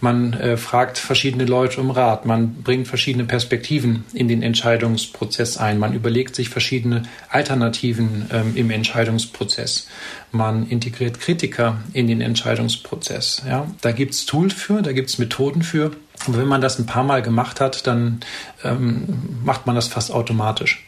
man 0.00 0.32
äh, 0.32 0.56
fragt 0.56 0.96
verschiedene 0.96 1.44
Leute 1.44 1.80
um 1.80 1.90
Rat, 1.90 2.24
man 2.24 2.62
bringt 2.62 2.88
verschiedene 2.88 3.24
Perspektiven 3.24 4.04
in 4.14 4.26
den 4.26 4.42
Entscheidungsprozess 4.42 5.58
ein, 5.58 5.78
man 5.78 5.92
überlegt 5.92 6.34
sich 6.34 6.48
verschiedene 6.48 7.02
Alternativen 7.28 8.30
ähm, 8.32 8.52
im 8.56 8.70
Entscheidungsprozess, 8.70 9.86
man 10.32 10.66
integriert 10.66 11.20
Kritiker 11.20 11.78
in 11.92 12.08
den 12.08 12.22
Entscheidungsprozess. 12.22 13.42
Ja. 13.46 13.66
Da 13.82 13.92
gibt's 13.92 14.24
Tools 14.24 14.54
für, 14.54 14.80
da 14.80 14.92
gibt's 14.92 15.18
Methoden 15.18 15.62
für. 15.62 15.92
Und 16.26 16.36
wenn 16.38 16.48
man 16.48 16.60
das 16.60 16.78
ein 16.78 16.86
paar 16.86 17.04
Mal 17.04 17.22
gemacht 17.22 17.60
hat, 17.60 17.86
dann 17.86 18.20
ähm, 18.62 19.40
macht 19.44 19.66
man 19.66 19.74
das 19.74 19.88
fast 19.88 20.10
automatisch. 20.10 20.84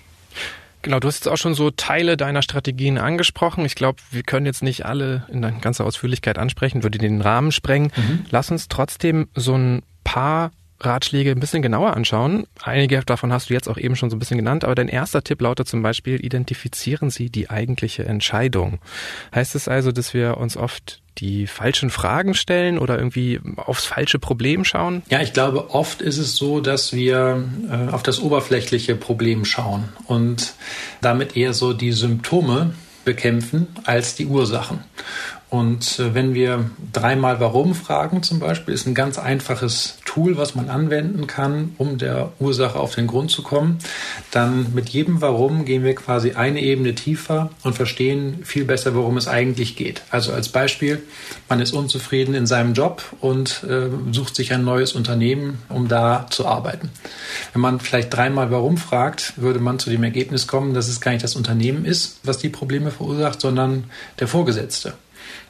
Genau, 0.82 1.00
du 1.00 1.08
hast 1.08 1.16
jetzt 1.16 1.28
auch 1.28 1.36
schon 1.36 1.54
so 1.54 1.70
Teile 1.72 2.16
deiner 2.16 2.42
Strategien 2.42 2.96
angesprochen. 2.96 3.64
Ich 3.64 3.74
glaube, 3.74 3.98
wir 4.12 4.22
können 4.22 4.46
jetzt 4.46 4.62
nicht 4.62 4.86
alle 4.86 5.26
in 5.32 5.42
ganzer 5.60 5.84
Ausführlichkeit 5.84 6.38
ansprechen, 6.38 6.84
würde 6.84 6.98
den 6.98 7.20
Rahmen 7.20 7.50
sprengen. 7.50 7.90
Mhm. 7.96 8.26
Lass 8.30 8.52
uns 8.52 8.68
trotzdem 8.68 9.28
so 9.34 9.56
ein 9.56 9.82
paar 10.04 10.52
Ratschläge 10.78 11.32
ein 11.32 11.40
bisschen 11.40 11.62
genauer 11.62 11.96
anschauen. 11.96 12.46
Einige 12.62 13.00
davon 13.04 13.32
hast 13.32 13.50
du 13.50 13.54
jetzt 13.54 13.68
auch 13.68 13.78
eben 13.78 13.96
schon 13.96 14.10
so 14.10 14.16
ein 14.16 14.18
bisschen 14.18 14.36
genannt, 14.36 14.64
aber 14.64 14.74
dein 14.74 14.88
erster 14.88 15.24
Tipp 15.24 15.40
lautet 15.40 15.66
zum 15.66 15.82
Beispiel, 15.82 16.24
identifizieren 16.24 17.10
Sie 17.10 17.30
die 17.30 17.50
eigentliche 17.50 18.04
Entscheidung. 18.04 18.78
Heißt 19.34 19.54
es 19.54 19.68
also, 19.68 19.90
dass 19.90 20.14
wir 20.14 20.36
uns 20.36 20.56
oft 20.56 21.00
die 21.18 21.46
falschen 21.46 21.90
Fragen 21.90 22.34
stellen 22.34 22.78
oder 22.78 22.98
irgendwie 22.98 23.40
aufs 23.56 23.84
falsche 23.84 24.18
Problem 24.18 24.64
schauen? 24.64 25.02
Ja, 25.08 25.20
ich 25.20 25.32
glaube, 25.32 25.70
oft 25.70 26.02
ist 26.02 26.18
es 26.18 26.36
so, 26.36 26.60
dass 26.60 26.92
wir 26.92 27.44
äh, 27.70 27.92
auf 27.92 28.02
das 28.02 28.20
oberflächliche 28.20 28.94
Problem 28.94 29.44
schauen 29.44 29.88
und 30.06 30.54
damit 31.00 31.36
eher 31.36 31.52
so 31.52 31.72
die 31.72 31.92
Symptome 31.92 32.74
bekämpfen 33.04 33.68
als 33.84 34.16
die 34.16 34.26
Ursachen. 34.26 34.80
Und 35.48 36.00
äh, 36.00 36.12
wenn 36.12 36.34
wir 36.34 36.70
dreimal 36.92 37.38
Warum 37.38 37.74
fragen 37.74 38.22
zum 38.22 38.40
Beispiel, 38.40 38.74
ist 38.74 38.86
ein 38.86 38.94
ganz 38.94 39.18
einfaches 39.18 39.98
Tool, 40.04 40.36
was 40.36 40.56
man 40.56 40.68
anwenden 40.68 41.28
kann, 41.28 41.74
um 41.78 41.98
der 41.98 42.32
Ursache 42.40 42.78
auf 42.80 42.94
den 42.96 43.06
Grund 43.06 43.30
zu 43.30 43.42
kommen, 43.42 43.78
dann 44.32 44.74
mit 44.74 44.88
jedem 44.88 45.20
Warum 45.20 45.64
gehen 45.64 45.84
wir 45.84 45.94
quasi 45.94 46.32
eine 46.32 46.60
Ebene 46.60 46.96
tiefer 46.96 47.50
und 47.62 47.74
verstehen 47.74 48.40
viel 48.44 48.64
besser, 48.64 48.94
worum 48.96 49.16
es 49.16 49.28
eigentlich 49.28 49.76
geht. 49.76 50.02
Also 50.10 50.32
als 50.32 50.48
Beispiel, 50.48 51.02
man 51.48 51.60
ist 51.60 51.72
unzufrieden 51.72 52.34
in 52.34 52.46
seinem 52.46 52.74
Job 52.74 53.04
und 53.20 53.62
äh, 53.64 53.88
sucht 54.10 54.34
sich 54.34 54.52
ein 54.52 54.64
neues 54.64 54.94
Unternehmen, 54.94 55.58
um 55.68 55.86
da 55.86 56.26
zu 56.28 56.46
arbeiten. 56.46 56.90
Wenn 57.52 57.62
man 57.62 57.78
vielleicht 57.78 58.12
dreimal 58.12 58.50
Warum 58.50 58.78
fragt, 58.78 59.34
würde 59.36 59.60
man 59.60 59.78
zu 59.78 59.90
dem 59.90 60.02
Ergebnis 60.02 60.48
kommen, 60.48 60.74
dass 60.74 60.88
es 60.88 61.00
gar 61.00 61.12
nicht 61.12 61.22
das 61.22 61.36
Unternehmen 61.36 61.84
ist, 61.84 62.18
was 62.24 62.38
die 62.38 62.48
Probleme 62.48 62.90
verursacht, 62.90 63.40
sondern 63.40 63.84
der 64.18 64.26
Vorgesetzte. 64.26 64.94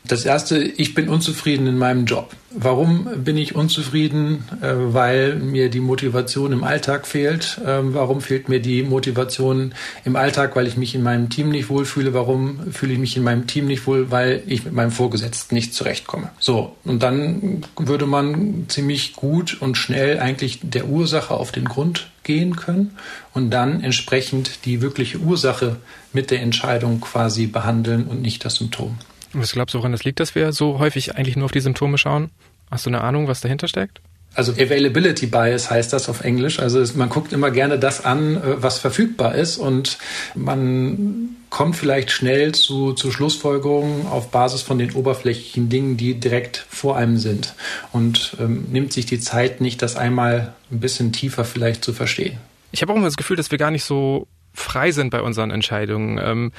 Das 0.08 0.25
erste, 0.25 0.58
ich 0.58 0.94
bin 0.94 1.08
unzufrieden 1.08 1.66
in 1.66 1.78
meinem 1.78 2.04
Job. 2.04 2.34
Warum 2.50 3.25
bin 3.25 3.36
ich 3.36 3.54
unzufrieden? 3.54 4.44
Äh, 4.62 4.72
weil 4.76 5.36
mir 5.36 5.68
die 5.68 5.80
Motivation 5.80 6.52
im 6.52 6.64
Alltag 6.64 7.06
fehlt. 7.06 7.60
Ähm, 7.66 7.92
warum 7.92 8.20
fehlt 8.20 8.48
mir 8.48 8.60
die 8.60 8.82
Motivation 8.82 9.75
im 10.04 10.16
Alltag? 10.16 10.56
Weil 10.56 10.66
ich 10.66 10.76
mich 10.76 10.94
in 10.94 11.02
meinem 11.02 11.28
Team 11.28 11.50
nicht 11.50 11.68
wohlfühle. 11.68 12.14
Warum 12.14 12.72
fühle 12.72 12.92
ich 12.94 12.98
mich 12.98 13.16
in 13.16 13.25
meinem 13.25 13.46
Team 13.46 13.66
nicht 13.66 13.86
wohl? 13.86 14.10
Weil 14.10 14.42
ich 14.46 14.64
mit 14.64 14.72
meinem 14.72 14.90
Vorgesetzten 14.92 15.54
nicht 15.54 15.75
zurechtkomme. 15.75 16.30
So. 16.38 16.76
Und 16.84 17.02
dann 17.02 17.64
würde 17.76 18.06
man 18.06 18.66
ziemlich 18.68 19.14
gut 19.14 19.60
und 19.60 19.76
schnell 19.76 20.20
eigentlich 20.20 20.60
der 20.62 20.88
Ursache 20.88 21.34
auf 21.34 21.52
den 21.52 21.64
Grund 21.64 22.08
gehen 22.22 22.56
können 22.56 22.96
und 23.34 23.50
dann 23.50 23.82
entsprechend 23.82 24.64
die 24.64 24.82
wirkliche 24.82 25.18
Ursache 25.18 25.76
mit 26.12 26.30
der 26.30 26.40
Entscheidung 26.40 27.00
quasi 27.00 27.46
behandeln 27.46 28.04
und 28.04 28.22
nicht 28.22 28.44
das 28.44 28.56
Symptom. 28.56 28.98
Was 29.38 29.52
glaubst 29.52 29.75
du, 29.75 29.78
woran 29.78 29.93
das 29.93 30.05
liegt, 30.05 30.19
dass 30.19 30.35
wir 30.35 30.52
so 30.52 30.78
häufig 30.78 31.16
eigentlich 31.16 31.37
nur 31.37 31.45
auf 31.45 31.52
die 31.52 31.61
Symptome 31.61 31.99
schauen? 31.99 32.31
Hast 32.71 32.87
du 32.87 32.90
eine 32.90 33.02
Ahnung, 33.02 33.28
was 33.28 33.43
dahinter 33.43 33.69
steckt? 33.69 34.00
Also 34.35 34.52
Availability 34.52 35.26
Bias 35.26 35.71
heißt 35.71 35.93
das 35.93 36.09
auf 36.09 36.23
Englisch. 36.23 36.59
Also 36.59 36.85
man 36.97 37.09
guckt 37.09 37.33
immer 37.33 37.50
gerne 37.50 37.78
das 37.78 38.05
an, 38.05 38.37
äh, 38.37 38.62
was 38.62 38.78
verfügbar 38.78 39.35
ist 39.35 39.57
und 39.57 39.99
man 40.35 41.37
kommt 41.49 41.76
vielleicht 41.76 42.11
schnell 42.11 42.52
zu, 42.52 42.93
zu 42.93 43.11
Schlussfolgerungen 43.11 44.07
auf 44.07 44.31
Basis 44.31 44.62
von 44.62 44.78
den 44.78 44.93
oberflächlichen 44.93 45.69
Dingen, 45.69 45.97
die 45.97 46.14
direkt 46.21 46.66
vor 46.69 46.97
einem 46.97 47.16
sind 47.16 47.55
und 47.93 48.37
ähm, 48.40 48.66
nimmt 48.71 48.93
sich 48.93 49.07
die 49.07 49.21
Zeit 49.21 49.61
nicht, 49.61 49.81
das 49.81 49.97
einmal 49.97 50.55
ein 50.71 50.81
bisschen 50.81 51.12
tiefer 51.12 51.45
vielleicht 51.45 51.85
zu 51.85 51.93
verstehen. 51.93 52.38
Ich 52.73 52.83
habe 52.83 52.93
auch 52.93 52.97
immer 52.97 53.07
das 53.07 53.16
Gefühl, 53.16 53.37
dass 53.37 53.50
wir 53.50 53.59
gar 53.59 53.71
nicht 53.71 53.85
so 53.85 54.26
frei 54.52 54.90
sind 54.90 55.11
bei 55.11 55.23
unseren 55.23 55.50
Entscheidungen. 55.50 56.19
Ähm, 56.23 56.52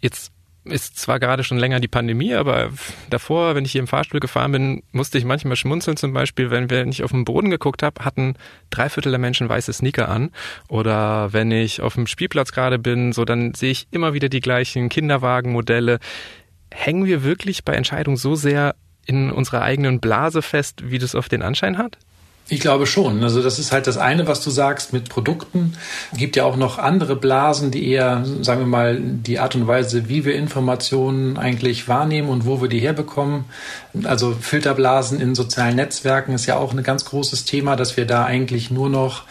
jetzt 0.00 0.30
ist 0.70 0.98
zwar 0.98 1.20
gerade 1.20 1.44
schon 1.44 1.58
länger 1.58 1.80
die 1.80 1.88
Pandemie, 1.88 2.34
aber 2.34 2.70
davor, 3.10 3.54
wenn 3.54 3.64
ich 3.64 3.72
hier 3.72 3.80
im 3.80 3.86
Fahrstuhl 3.86 4.20
gefahren 4.20 4.52
bin, 4.52 4.82
musste 4.92 5.18
ich 5.18 5.24
manchmal 5.24 5.56
schmunzeln. 5.56 5.96
Zum 5.96 6.12
Beispiel, 6.12 6.50
wenn 6.50 6.70
wir 6.70 6.84
nicht 6.86 7.02
auf 7.02 7.10
den 7.10 7.24
Boden 7.24 7.50
geguckt 7.50 7.82
habe, 7.82 8.04
hatten 8.04 8.34
drei 8.70 8.88
Viertel 8.88 9.10
der 9.10 9.18
Menschen 9.18 9.48
weiße 9.48 9.72
Sneaker 9.72 10.08
an. 10.08 10.30
Oder 10.68 11.32
wenn 11.32 11.50
ich 11.50 11.80
auf 11.80 11.94
dem 11.94 12.06
Spielplatz 12.06 12.52
gerade 12.52 12.78
bin, 12.78 13.12
so 13.12 13.24
dann 13.24 13.54
sehe 13.54 13.70
ich 13.70 13.88
immer 13.90 14.14
wieder 14.14 14.28
die 14.28 14.40
gleichen 14.40 14.88
Kinderwagenmodelle. 14.88 15.98
Hängen 16.70 17.06
wir 17.06 17.24
wirklich 17.24 17.64
bei 17.64 17.74
Entscheidungen 17.74 18.16
so 18.16 18.34
sehr 18.34 18.74
in 19.06 19.30
unserer 19.30 19.62
eigenen 19.62 20.00
Blase 20.00 20.42
fest, 20.42 20.90
wie 20.90 20.98
das 20.98 21.14
auf 21.14 21.28
den 21.28 21.42
Anschein 21.42 21.78
hat? 21.78 21.98
Ich 22.50 22.60
glaube 22.60 22.86
schon. 22.86 23.22
Also 23.22 23.42
das 23.42 23.58
ist 23.58 23.72
halt 23.72 23.86
das 23.86 23.98
eine, 23.98 24.26
was 24.26 24.42
du 24.42 24.48
sagst 24.48 24.94
mit 24.94 25.10
Produkten. 25.10 25.74
Es 26.12 26.18
gibt 26.18 26.34
ja 26.34 26.44
auch 26.44 26.56
noch 26.56 26.78
andere 26.78 27.14
Blasen, 27.14 27.70
die 27.70 27.86
eher, 27.90 28.24
sagen 28.40 28.60
wir 28.60 28.66
mal, 28.66 28.98
die 28.98 29.38
Art 29.38 29.54
und 29.54 29.66
Weise, 29.66 30.08
wie 30.08 30.24
wir 30.24 30.34
Informationen 30.34 31.36
eigentlich 31.36 31.88
wahrnehmen 31.88 32.30
und 32.30 32.46
wo 32.46 32.62
wir 32.62 32.68
die 32.68 32.80
herbekommen. 32.80 33.44
Also 34.04 34.34
Filterblasen 34.40 35.20
in 35.20 35.34
sozialen 35.34 35.76
Netzwerken 35.76 36.32
ist 36.32 36.46
ja 36.46 36.56
auch 36.56 36.72
ein 36.72 36.82
ganz 36.82 37.04
großes 37.04 37.44
Thema, 37.44 37.76
dass 37.76 37.98
wir 37.98 38.06
da 38.06 38.24
eigentlich 38.24 38.70
nur 38.70 38.88
noch 38.88 39.24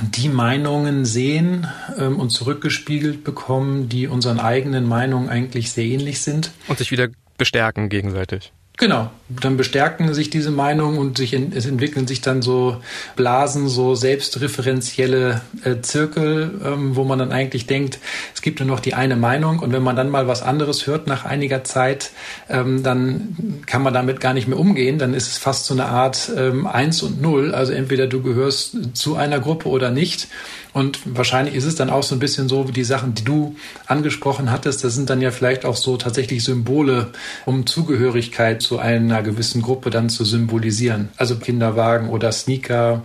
die 0.00 0.28
Meinungen 0.28 1.04
sehen 1.04 1.66
ähm, 1.98 2.18
und 2.18 2.30
zurückgespiegelt 2.30 3.24
bekommen, 3.24 3.88
die 3.88 4.06
unseren 4.06 4.38
eigenen 4.40 4.86
Meinungen 4.86 5.28
eigentlich 5.28 5.72
sehr 5.72 5.84
ähnlich 5.84 6.20
sind. 6.20 6.52
Und 6.68 6.78
sich 6.78 6.90
wieder 6.90 7.08
bestärken 7.38 7.88
gegenseitig. 7.88 8.52
Genau, 8.76 9.08
dann 9.28 9.56
bestärken 9.56 10.12
sich 10.14 10.30
diese 10.30 10.50
Meinungen 10.50 10.98
und 10.98 11.16
sich 11.16 11.32
in, 11.32 11.52
es 11.52 11.64
entwickeln 11.64 12.08
sich 12.08 12.22
dann 12.22 12.42
so 12.42 12.78
Blasen, 13.14 13.68
so 13.68 13.94
selbstreferenzielle 13.94 15.42
äh, 15.62 15.80
Zirkel, 15.80 16.60
ähm, 16.64 16.96
wo 16.96 17.04
man 17.04 17.20
dann 17.20 17.30
eigentlich 17.30 17.68
denkt, 17.68 18.00
es 18.34 18.42
gibt 18.42 18.58
nur 18.58 18.66
noch 18.66 18.80
die 18.80 18.94
eine 18.94 19.14
Meinung. 19.14 19.60
Und 19.60 19.72
wenn 19.72 19.84
man 19.84 19.94
dann 19.94 20.10
mal 20.10 20.26
was 20.26 20.42
anderes 20.42 20.88
hört 20.88 21.06
nach 21.06 21.24
einiger 21.24 21.62
Zeit, 21.62 22.10
ähm, 22.50 22.82
dann 22.82 23.62
kann 23.66 23.82
man 23.82 23.94
damit 23.94 24.20
gar 24.20 24.34
nicht 24.34 24.48
mehr 24.48 24.58
umgehen, 24.58 24.98
dann 24.98 25.14
ist 25.14 25.28
es 25.28 25.38
fast 25.38 25.66
so 25.66 25.74
eine 25.74 25.86
Art 25.86 26.32
ähm, 26.36 26.66
Eins 26.66 27.00
und 27.02 27.22
Null, 27.22 27.54
also 27.54 27.72
entweder 27.72 28.08
du 28.08 28.22
gehörst 28.22 28.96
zu 28.96 29.14
einer 29.14 29.38
Gruppe 29.38 29.68
oder 29.68 29.92
nicht. 29.92 30.26
Und 30.72 30.98
wahrscheinlich 31.04 31.54
ist 31.54 31.66
es 31.66 31.76
dann 31.76 31.88
auch 31.88 32.02
so 32.02 32.16
ein 32.16 32.18
bisschen 32.18 32.48
so, 32.48 32.66
wie 32.66 32.72
die 32.72 32.82
Sachen, 32.82 33.14
die 33.14 33.22
du 33.22 33.54
angesprochen 33.86 34.50
hattest, 34.50 34.82
das 34.82 34.96
sind 34.96 35.08
dann 35.08 35.20
ja 35.20 35.30
vielleicht 35.30 35.64
auch 35.64 35.76
so 35.76 35.96
tatsächlich 35.96 36.42
Symbole, 36.42 37.12
um 37.46 37.64
Zugehörigkeit 37.64 38.60
zu 38.64 38.78
einer 38.78 39.22
gewissen 39.22 39.62
Gruppe 39.62 39.90
dann 39.90 40.08
zu 40.08 40.24
symbolisieren. 40.24 41.10
Also 41.16 41.36
Kinderwagen 41.36 42.08
oder 42.08 42.32
Sneaker, 42.32 43.02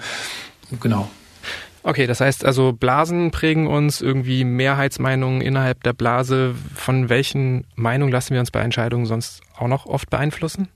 genau. 0.80 1.10
Okay, 1.84 2.08
das 2.08 2.20
heißt 2.20 2.44
also, 2.44 2.74
Blasen 2.74 3.32
prägen 3.32 3.68
uns 3.68 4.02
irgendwie 4.02 4.44
Mehrheitsmeinungen 4.44 5.42
innerhalb 5.42 5.84
der 5.84 5.94
Blase. 5.94 6.54
Von 6.76 7.10
welchen 7.10 7.66
Meinungen 7.76 8.12
lassen 8.12 8.34
wir 8.34 8.40
uns 8.42 8.52
bei 8.52 8.62
Entscheidungen 8.62 9.06
sonst 9.06 9.42
auch 9.58 9.68
noch 9.68 9.86
oft 9.86 10.10
beeinflussen? 10.10 10.68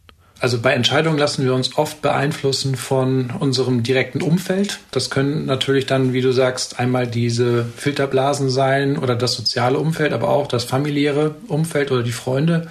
Also 0.43 0.59
bei 0.59 0.73
Entscheidungen 0.73 1.17
lassen 1.17 1.45
wir 1.45 1.53
uns 1.53 1.77
oft 1.77 2.01
beeinflussen 2.01 2.75
von 2.75 3.31
unserem 3.39 3.81
direkten 3.81 4.21
Umfeld. 4.21 4.79
Das 4.91 5.09
können 5.09 5.45
natürlich 5.45 5.85
dann, 5.85 6.11
wie 6.11 6.19
du 6.19 6.33
sagst, 6.33 6.81
einmal 6.81 7.07
diese 7.07 7.63
Filterblasen 7.77 8.49
sein 8.49 8.97
oder 8.97 9.15
das 9.15 9.35
soziale 9.35 9.79
Umfeld, 9.79 10.11
aber 10.11 10.27
auch 10.27 10.47
das 10.47 10.65
familiäre 10.65 11.35
Umfeld 11.47 11.93
oder 11.93 12.03
die 12.03 12.11
Freunde. 12.11 12.67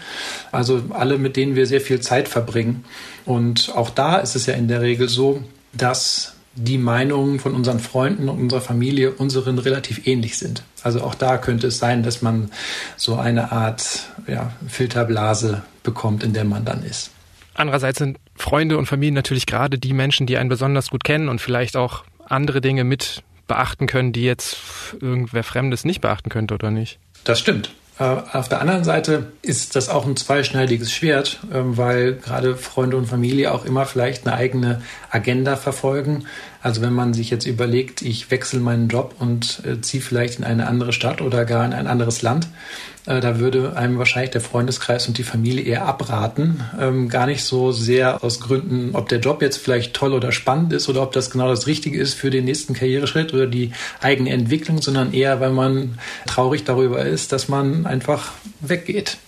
Also 0.50 0.83
alle, 0.91 1.17
mit 1.17 1.38
denen 1.38 1.57
wir 1.57 1.67
sehr 1.67 1.81
viel 1.81 2.00
Zeit 2.00 2.29
verbringen. 2.29 2.85
Und 3.25 3.73
auch 3.75 3.88
da 3.88 4.19
ist 4.19 4.37
es 4.37 4.45
ja 4.45 4.52
in 4.52 4.69
der 4.69 4.83
Regel 4.83 5.09
so, 5.09 5.43
dass 5.73 6.35
die 6.55 6.76
Meinungen 6.76 7.41
von 7.41 7.55
unseren 7.55 7.81
Freunden 7.81 8.29
und 8.29 8.38
unserer 8.38 8.61
Familie 8.61 9.12
unseren 9.12 9.59
relativ 9.59 10.07
ähnlich 10.07 10.37
sind. 10.37 10.62
Also 10.83 11.00
auch 11.00 11.14
da 11.14 11.38
könnte 11.38 11.69
es 11.69 11.79
sein, 11.79 12.02
dass 12.02 12.21
man 12.21 12.50
so 12.99 13.17
eine 13.17 13.50
Art 13.50 14.11
ja, 14.26 14.52
Filterblase 14.69 15.62
bekommt, 15.83 16.23
in 16.23 16.35
der 16.35 16.45
man 16.45 16.67
dann 16.67 16.85
ist. 16.85 17.12
Andererseits 17.55 17.99
sind 17.99 18.19
Freunde 18.35 18.79
und 18.79 18.87
Familien 18.87 19.15
natürlich 19.15 19.47
gerade 19.47 19.79
die 19.79 19.93
Menschen, 19.93 20.27
die 20.27 20.37
einen 20.39 20.49
besonders 20.49 20.91
gut 20.91 21.05
kennen 21.05 21.29
und 21.29 21.41
vielleicht 21.41 21.77
auch 21.77 22.05
andere 22.27 22.61
Dinge 22.61 22.85
mit 22.85 23.23
beachten 23.47 23.87
können, 23.87 24.13
die 24.13 24.25
jetzt 24.25 24.57
irgendwer 25.01 25.43
Fremdes 25.43 25.85
nicht 25.85 26.01
beachten 26.01 26.31
könnte 26.31 26.55
oder 26.55 26.71
nicht. 26.71 26.99
Das 27.25 27.39
stimmt. 27.39 27.73
Äh, 27.99 28.05
auf 28.33 28.49
der 28.49 28.61
anderen 28.61 28.85
Seite 28.85 29.33
ist 29.43 29.77
das 29.77 29.89
auch 29.89 30.07
ein 30.07 30.17
zweischneidiges 30.17 30.93
Schwert, 30.93 31.41
ähm, 31.53 31.77
weil 31.77 32.15
gerade 32.15 32.57
Freunde 32.57 32.97
und 32.97 33.07
Familie 33.07 33.53
auch 33.53 33.65
immer 33.65 33.85
vielleicht 33.85 34.27
eine 34.27 34.37
eigene 34.37 34.83
Agenda 35.11 35.57
verfolgen. 35.57 36.25
Also 36.63 36.81
wenn 36.81 36.95
man 36.95 37.13
sich 37.13 37.31
jetzt 37.31 37.47
überlegt, 37.47 38.03
ich 38.03 38.31
wechsle 38.31 38.61
meinen 38.61 38.89
Job 38.89 39.17
und 39.19 39.63
äh, 39.67 39.81
ziehe 39.81 40.03
vielleicht 40.03 40.39
in 40.39 40.45
eine 40.45 40.67
andere 40.67 40.93
Stadt 40.93 41.21
oder 41.21 41.45
gar 41.45 41.65
in 41.65 41.75
ein 41.75 41.87
anderes 41.87 42.23
Land, 42.23 42.49
da 43.21 43.39
würde 43.41 43.77
einem 43.77 43.99
wahrscheinlich 43.99 44.31
der 44.31 44.41
Freundeskreis 44.41 45.09
und 45.09 45.19
die 45.19 45.25
Familie 45.25 45.65
eher 45.65 45.87
abraten. 45.87 46.63
Ähm, 46.79 47.09
gar 47.09 47.27
nicht 47.27 47.45
so 47.45 47.73
sehr 47.73 48.23
aus 48.23 48.41
Gründen, 48.41 48.95
ob 48.95 49.09
der 49.09 49.19
Job 49.19 49.43
jetzt 49.43 49.57
vielleicht 49.57 49.95
toll 49.95 50.13
oder 50.13 50.31
spannend 50.31 50.73
ist 50.73 50.89
oder 50.89 51.03
ob 51.03 51.13
das 51.13 51.31
genau 51.31 51.49
das 51.49 51.67
Richtige 51.67 51.99
ist 51.99 52.15
für 52.15 52.31
den 52.31 52.45
nächsten 52.45 52.75
Karriereschritt 52.75 53.35
oder 53.35 53.47
die 53.47 53.73
eigene 54.01 54.31
Entwicklung, 54.31 54.81
sondern 54.81 55.13
eher, 55.13 55.41
weil 55.41 55.51
man 55.51 55.99
traurig 56.27 56.65
darüber 56.65 57.05
ist, 57.05 57.33
dass 57.33 57.49
man 57.49 57.87
einfach 57.87 58.33
weggeht. 58.61 59.19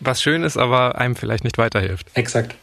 Was 0.00 0.20
schön 0.20 0.42
ist, 0.42 0.56
aber 0.56 0.98
einem 0.98 1.16
vielleicht 1.16 1.44
nicht 1.44 1.58
weiterhilft. 1.58 2.08
Exakt. 2.14 2.56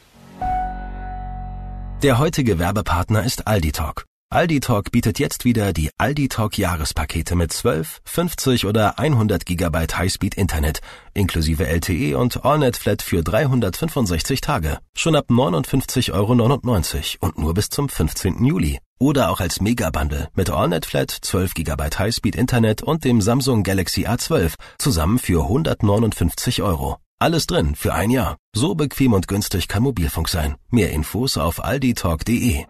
Der 2.04 2.20
heutige 2.20 2.60
Werbepartner 2.60 3.24
ist 3.24 3.48
Aldi 3.48 3.72
Talk. 3.72 4.06
Aldi 4.34 4.62
Talk 4.62 4.92
bietet 4.92 5.20
jetzt 5.20 5.46
wieder 5.46 5.74
die 5.74 5.92
Aldi 6.00 6.28
Talk 6.28 6.58
Jahrespakete 6.58 7.36
mit 7.36 7.54
12, 7.54 8.02
50 8.04 8.66
oder 8.66 8.98
100 8.98 9.46
Gigabyte 9.46 9.96
Highspeed 9.96 10.34
Internet 10.34 10.82
inklusive 11.13 11.68
LTE 11.68 12.18
und 12.18 12.44
AllNet 12.44 12.75
Flat 12.75 13.04
für 13.04 13.22
365 13.22 14.42
Tage. 14.42 14.80
Schon 14.98 15.16
ab 15.16 15.25
59,99 15.30 16.13
Euro 16.13 17.28
und 17.28 17.38
nur 17.38 17.54
bis 17.54 17.70
zum 17.70 17.90
15. 17.90 18.44
Juli. 18.44 18.80
Oder 19.00 19.30
auch 19.30 19.40
als 19.40 19.62
Megabundle 19.62 20.30
mit 20.34 20.50
AllNet 20.50 20.88
Flat, 20.88 21.12
12 21.12 21.54
GB 21.54 21.90
Highspeed 22.00 22.36
Internet 22.36 22.82
und 22.82 23.06
dem 23.06 23.22
Samsung 23.22 23.62
Galaxy 23.62 24.08
A12 24.08 24.56
zusammen 24.80 25.20
für 25.20 25.44
159 25.44 26.63
Euro. 26.63 26.98
Alles 27.20 27.46
drin 27.46 27.75
für 27.75 27.94
ein 27.94 28.10
Jahr. 28.10 28.38
So 28.56 28.74
bequem 28.74 29.13
und 29.13 29.28
günstig 29.28 29.68
kann 29.68 29.84
Mobilfunk 29.84 30.28
sein. 30.28 30.56
Mehr 30.72 30.90
Infos 30.90 31.38
auf 31.38 31.63
alditalk.de. 31.63 32.66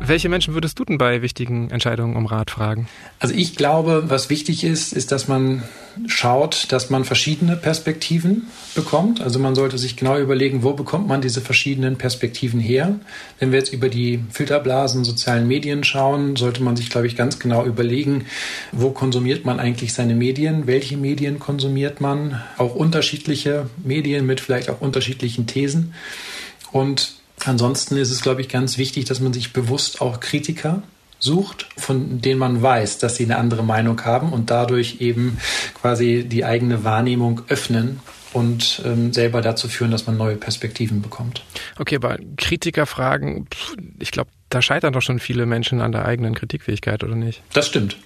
Welche 0.00 0.28
Menschen 0.28 0.54
würdest 0.54 0.78
du 0.78 0.84
denn 0.84 0.98
bei 0.98 1.22
wichtigen 1.22 1.70
Entscheidungen 1.70 2.16
um 2.16 2.26
Rat 2.26 2.50
fragen? 2.50 2.86
Also 3.18 3.34
ich 3.34 3.56
glaube, 3.56 4.04
was 4.08 4.30
wichtig 4.30 4.62
ist, 4.62 4.92
ist, 4.92 5.10
dass 5.10 5.26
man 5.26 5.62
schaut, 6.06 6.70
dass 6.70 6.90
man 6.90 7.04
verschiedene 7.04 7.56
Perspektiven 7.56 8.46
bekommt. 8.74 9.20
Also 9.20 9.38
man 9.38 9.54
sollte 9.54 9.78
sich 9.78 9.96
genau 9.96 10.18
überlegen, 10.18 10.62
wo 10.62 10.74
bekommt 10.74 11.08
man 11.08 11.22
diese 11.22 11.40
verschiedenen 11.40 11.96
Perspektiven 11.96 12.60
her. 12.60 13.00
Wenn 13.38 13.50
wir 13.50 13.58
jetzt 13.58 13.72
über 13.72 13.88
die 13.88 14.20
Filterblasen 14.30 15.04
sozialen 15.04 15.48
Medien 15.48 15.82
schauen, 15.82 16.36
sollte 16.36 16.62
man 16.62 16.76
sich, 16.76 16.90
glaube 16.90 17.06
ich, 17.06 17.16
ganz 17.16 17.38
genau 17.38 17.64
überlegen, 17.64 18.26
wo 18.72 18.90
konsumiert 18.90 19.44
man 19.46 19.58
eigentlich 19.58 19.94
seine 19.94 20.14
Medien, 20.14 20.66
welche 20.66 20.98
Medien 20.98 21.38
konsumiert 21.38 22.00
man, 22.00 22.42
auch 22.58 22.74
unterschiedliche 22.74 23.70
Medien 23.82 24.26
mit 24.26 24.40
vielleicht 24.40 24.68
auch 24.68 24.80
unterschiedlichen 24.80 25.46
Thesen. 25.46 25.94
Und 26.70 27.15
Ansonsten 27.46 27.96
ist 27.96 28.10
es, 28.10 28.22
glaube 28.22 28.40
ich, 28.40 28.48
ganz 28.48 28.76
wichtig, 28.76 29.04
dass 29.04 29.20
man 29.20 29.32
sich 29.32 29.52
bewusst 29.52 30.00
auch 30.00 30.20
Kritiker 30.20 30.82
sucht, 31.18 31.68
von 31.76 32.20
denen 32.20 32.38
man 32.38 32.60
weiß, 32.60 32.98
dass 32.98 33.16
sie 33.16 33.24
eine 33.24 33.38
andere 33.38 33.62
Meinung 33.62 34.04
haben 34.04 34.32
und 34.32 34.50
dadurch 34.50 35.00
eben 35.00 35.38
quasi 35.80 36.24
die 36.28 36.44
eigene 36.44 36.84
Wahrnehmung 36.84 37.42
öffnen 37.48 38.00
und 38.32 38.82
ähm, 38.84 39.12
selber 39.12 39.40
dazu 39.40 39.68
führen, 39.68 39.90
dass 39.90 40.06
man 40.06 40.16
neue 40.16 40.36
Perspektiven 40.36 41.00
bekommt. 41.00 41.42
Okay, 41.78 41.96
aber 41.96 42.18
Kritikerfragen, 42.36 43.46
ich 43.98 44.10
glaube, 44.10 44.30
da 44.50 44.60
scheitern 44.60 44.92
doch 44.92 45.00
schon 45.00 45.20
viele 45.20 45.46
Menschen 45.46 45.80
an 45.80 45.92
der 45.92 46.04
eigenen 46.04 46.34
Kritikfähigkeit, 46.34 47.02
oder 47.02 47.14
nicht? 47.14 47.42
Das 47.54 47.66
stimmt. 47.66 47.96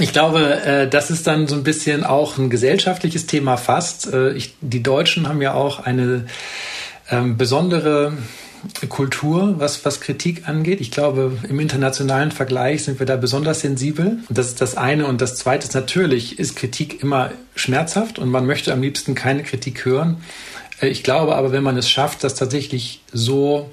Ich 0.00 0.12
glaube, 0.12 0.62
äh, 0.62 0.88
das 0.88 1.10
ist 1.10 1.26
dann 1.26 1.46
so 1.46 1.54
ein 1.54 1.64
bisschen 1.64 2.02
auch 2.02 2.38
ein 2.38 2.50
gesellschaftliches 2.50 3.26
Thema 3.26 3.56
fast. 3.56 4.12
Äh, 4.12 4.32
ich, 4.32 4.54
die 4.60 4.82
Deutschen 4.82 5.28
haben 5.28 5.42
ja 5.42 5.52
auch 5.54 5.80
eine 5.80 6.26
ähm, 7.10 7.36
besondere 7.36 8.16
Kultur, 8.88 9.54
was, 9.58 9.84
was 9.84 10.00
Kritik 10.00 10.48
angeht. 10.48 10.80
Ich 10.80 10.90
glaube, 10.90 11.38
im 11.48 11.60
internationalen 11.60 12.30
Vergleich 12.30 12.84
sind 12.84 12.98
wir 12.98 13.06
da 13.06 13.16
besonders 13.16 13.60
sensibel. 13.60 14.18
Das 14.28 14.48
ist 14.48 14.60
das 14.60 14.76
eine. 14.76 15.06
Und 15.06 15.20
das 15.20 15.36
zweite 15.36 15.66
ist 15.66 15.74
natürlich, 15.74 16.38
ist 16.38 16.56
Kritik 16.56 17.02
immer 17.02 17.30
schmerzhaft 17.54 18.18
und 18.18 18.30
man 18.30 18.46
möchte 18.46 18.72
am 18.72 18.82
liebsten 18.82 19.14
keine 19.14 19.42
Kritik 19.42 19.84
hören. 19.84 20.18
Äh, 20.80 20.88
ich 20.88 21.02
glaube 21.02 21.34
aber, 21.36 21.52
wenn 21.52 21.62
man 21.62 21.76
es 21.76 21.88
schafft, 21.88 22.24
das 22.24 22.34
tatsächlich 22.34 23.02
so 23.12 23.70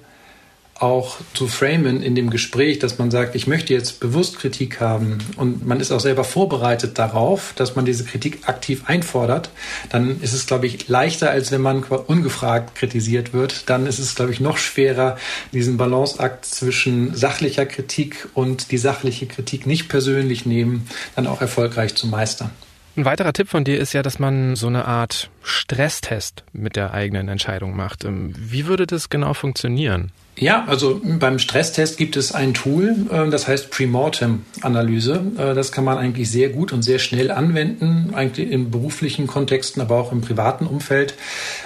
auch 0.81 1.17
zu 1.33 1.47
framen 1.47 2.01
in 2.01 2.15
dem 2.15 2.29
Gespräch, 2.31 2.79
dass 2.79 2.97
man 2.97 3.11
sagt, 3.11 3.35
ich 3.35 3.45
möchte 3.45 3.73
jetzt 3.73 3.99
bewusst 3.99 4.39
Kritik 4.39 4.79
haben 4.79 5.19
und 5.37 5.65
man 5.65 5.79
ist 5.79 5.91
auch 5.91 5.99
selber 5.99 6.23
vorbereitet 6.23 6.97
darauf, 6.97 7.53
dass 7.55 7.75
man 7.75 7.85
diese 7.85 8.03
Kritik 8.03 8.49
aktiv 8.49 8.83
einfordert, 8.87 9.51
dann 9.89 10.19
ist 10.21 10.33
es, 10.33 10.47
glaube 10.47 10.65
ich, 10.65 10.87
leichter, 10.87 11.29
als 11.29 11.51
wenn 11.51 11.61
man 11.61 11.83
ungefragt 11.83 12.75
kritisiert 12.75 13.31
wird. 13.33 13.69
Dann 13.69 13.85
ist 13.85 13.99
es, 13.99 14.15
glaube 14.15 14.31
ich, 14.31 14.39
noch 14.39 14.57
schwerer, 14.57 15.17
diesen 15.51 15.77
Balanceakt 15.77 16.45
zwischen 16.45 17.13
sachlicher 17.15 17.65
Kritik 17.65 18.27
und 18.33 18.71
die 18.71 18.77
sachliche 18.77 19.27
Kritik 19.27 19.67
nicht 19.67 19.87
persönlich 19.87 20.45
nehmen, 20.45 20.87
dann 21.15 21.27
auch 21.27 21.41
erfolgreich 21.41 21.95
zu 21.95 22.07
meistern. 22.07 22.49
Ein 22.97 23.05
weiterer 23.05 23.31
Tipp 23.31 23.47
von 23.47 23.63
dir 23.63 23.79
ist 23.79 23.93
ja, 23.93 24.01
dass 24.01 24.19
man 24.19 24.55
so 24.55 24.67
eine 24.67 24.85
Art 24.85 25.29
Stresstest 25.43 26.43
mit 26.51 26.75
der 26.75 26.93
eigenen 26.93 27.29
Entscheidung 27.29 27.75
macht. 27.75 28.03
Ähm, 28.03 28.33
wie 28.35 28.65
würde 28.65 28.85
das 28.85 29.09
genau 29.09 29.33
funktionieren? 29.33 30.11
Ja, 30.37 30.65
also 30.65 31.01
beim 31.03 31.39
Stresstest 31.39 31.97
gibt 31.97 32.15
es 32.15 32.31
ein 32.31 32.53
Tool, 32.53 33.05
äh, 33.11 33.29
das 33.29 33.47
heißt 33.47 33.69
Premortem-Analyse. 33.69 35.31
Äh, 35.37 35.53
das 35.53 35.71
kann 35.71 35.83
man 35.83 35.97
eigentlich 35.97 36.31
sehr 36.31 36.49
gut 36.49 36.71
und 36.71 36.83
sehr 36.83 36.99
schnell 36.99 37.31
anwenden, 37.31 38.13
eigentlich 38.15 38.49
in 38.49 38.71
beruflichen 38.71 39.27
Kontexten, 39.27 39.81
aber 39.81 39.97
auch 39.97 40.11
im 40.11 40.21
privaten 40.21 40.65
Umfeld. 40.65 41.15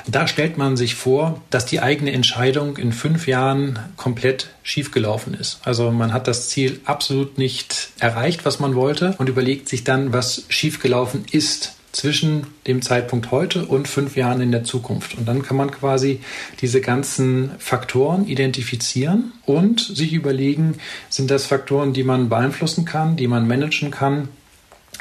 Da 0.08 0.28
stellt 0.28 0.58
man 0.58 0.78
sich 0.78 0.96
vor, 0.96 1.42
dass 1.52 1.66
die 1.66 1.80
eigene 1.80 2.12
Entscheidung 2.12 2.78
in 2.78 2.92
fünf 2.92 3.28
Jahren 3.28 3.80
komplett 3.98 4.50
schiefgelaufen 4.64 5.36
ist. 5.36 5.60
Also 5.64 5.92
man 5.92 6.12
hat 6.12 6.28
das 6.28 6.50
Ziel 6.50 6.80
absolut 6.86 7.38
nicht 7.38 7.90
erreicht, 8.00 8.46
was 8.46 8.60
man 8.60 8.76
wollte 8.76 9.14
und 9.20 9.30
überlegt 9.30 9.70
sich 9.70 9.84
dann, 9.84 10.12
was 10.12 10.46
schiefgelaufen 10.50 11.26
ist 11.32 11.75
zwischen 11.96 12.48
dem 12.68 12.82
Zeitpunkt 12.82 13.32
heute 13.32 13.66
und 13.66 13.88
fünf 13.88 14.18
Jahren 14.18 14.42
in 14.42 14.52
der 14.52 14.66
Zukunft. 14.66 15.18
Und 15.18 15.26
dann 15.28 15.44
kann 15.44 15.56
man 15.56 15.72
quasi 15.72 16.20
diese 16.60 16.82
ganzen 16.82 17.52
Faktoren 17.58 18.28
identifizieren 18.28 19.32
und 19.46 19.80
sich 19.80 20.12
überlegen, 20.12 20.76
sind 21.10 21.32
das 21.32 21.46
Faktoren, 21.46 21.94
die 21.94 22.04
man 22.04 22.28
beeinflussen 22.28 22.84
kann, 22.84 23.16
die 23.16 23.28
man 23.28 23.48
managen 23.48 23.92
kann. 23.92 24.28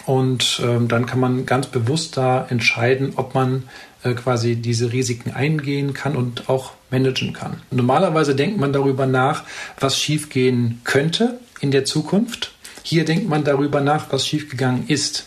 Und 0.07 0.63
ähm, 0.65 0.87
dann 0.87 1.07
kann 1.07 1.19
man 1.19 1.47
ganz 1.47 1.67
bewusst 1.67 2.17
da 2.17 2.47
entscheiden, 2.49 3.15
ob 3.17 3.35
man 3.35 3.65
äh, 4.05 4.13
quasi 4.13 4.55
diese 4.55 4.93
Risiken 4.93 5.33
eingehen 5.33 5.95
kann 5.95 6.15
und 6.15 6.49
auch 6.49 6.75
managen 6.93 7.33
kann. 7.33 7.61
Normalerweise 7.73 8.37
denkt 8.37 8.59
man 8.59 8.73
darüber 8.73 9.07
nach, 9.07 9.43
was 9.81 9.99
schiefgehen 9.99 10.81
könnte 10.85 11.41
in 11.61 11.73
der 11.73 11.85
Zukunft. 11.85 12.53
Hier 12.85 13.05
denkt 13.05 13.29
man 13.29 13.43
darüber 13.43 13.81
nach, 13.81 14.13
was 14.13 14.27
schiefgegangen 14.27 14.87
ist. 14.87 15.27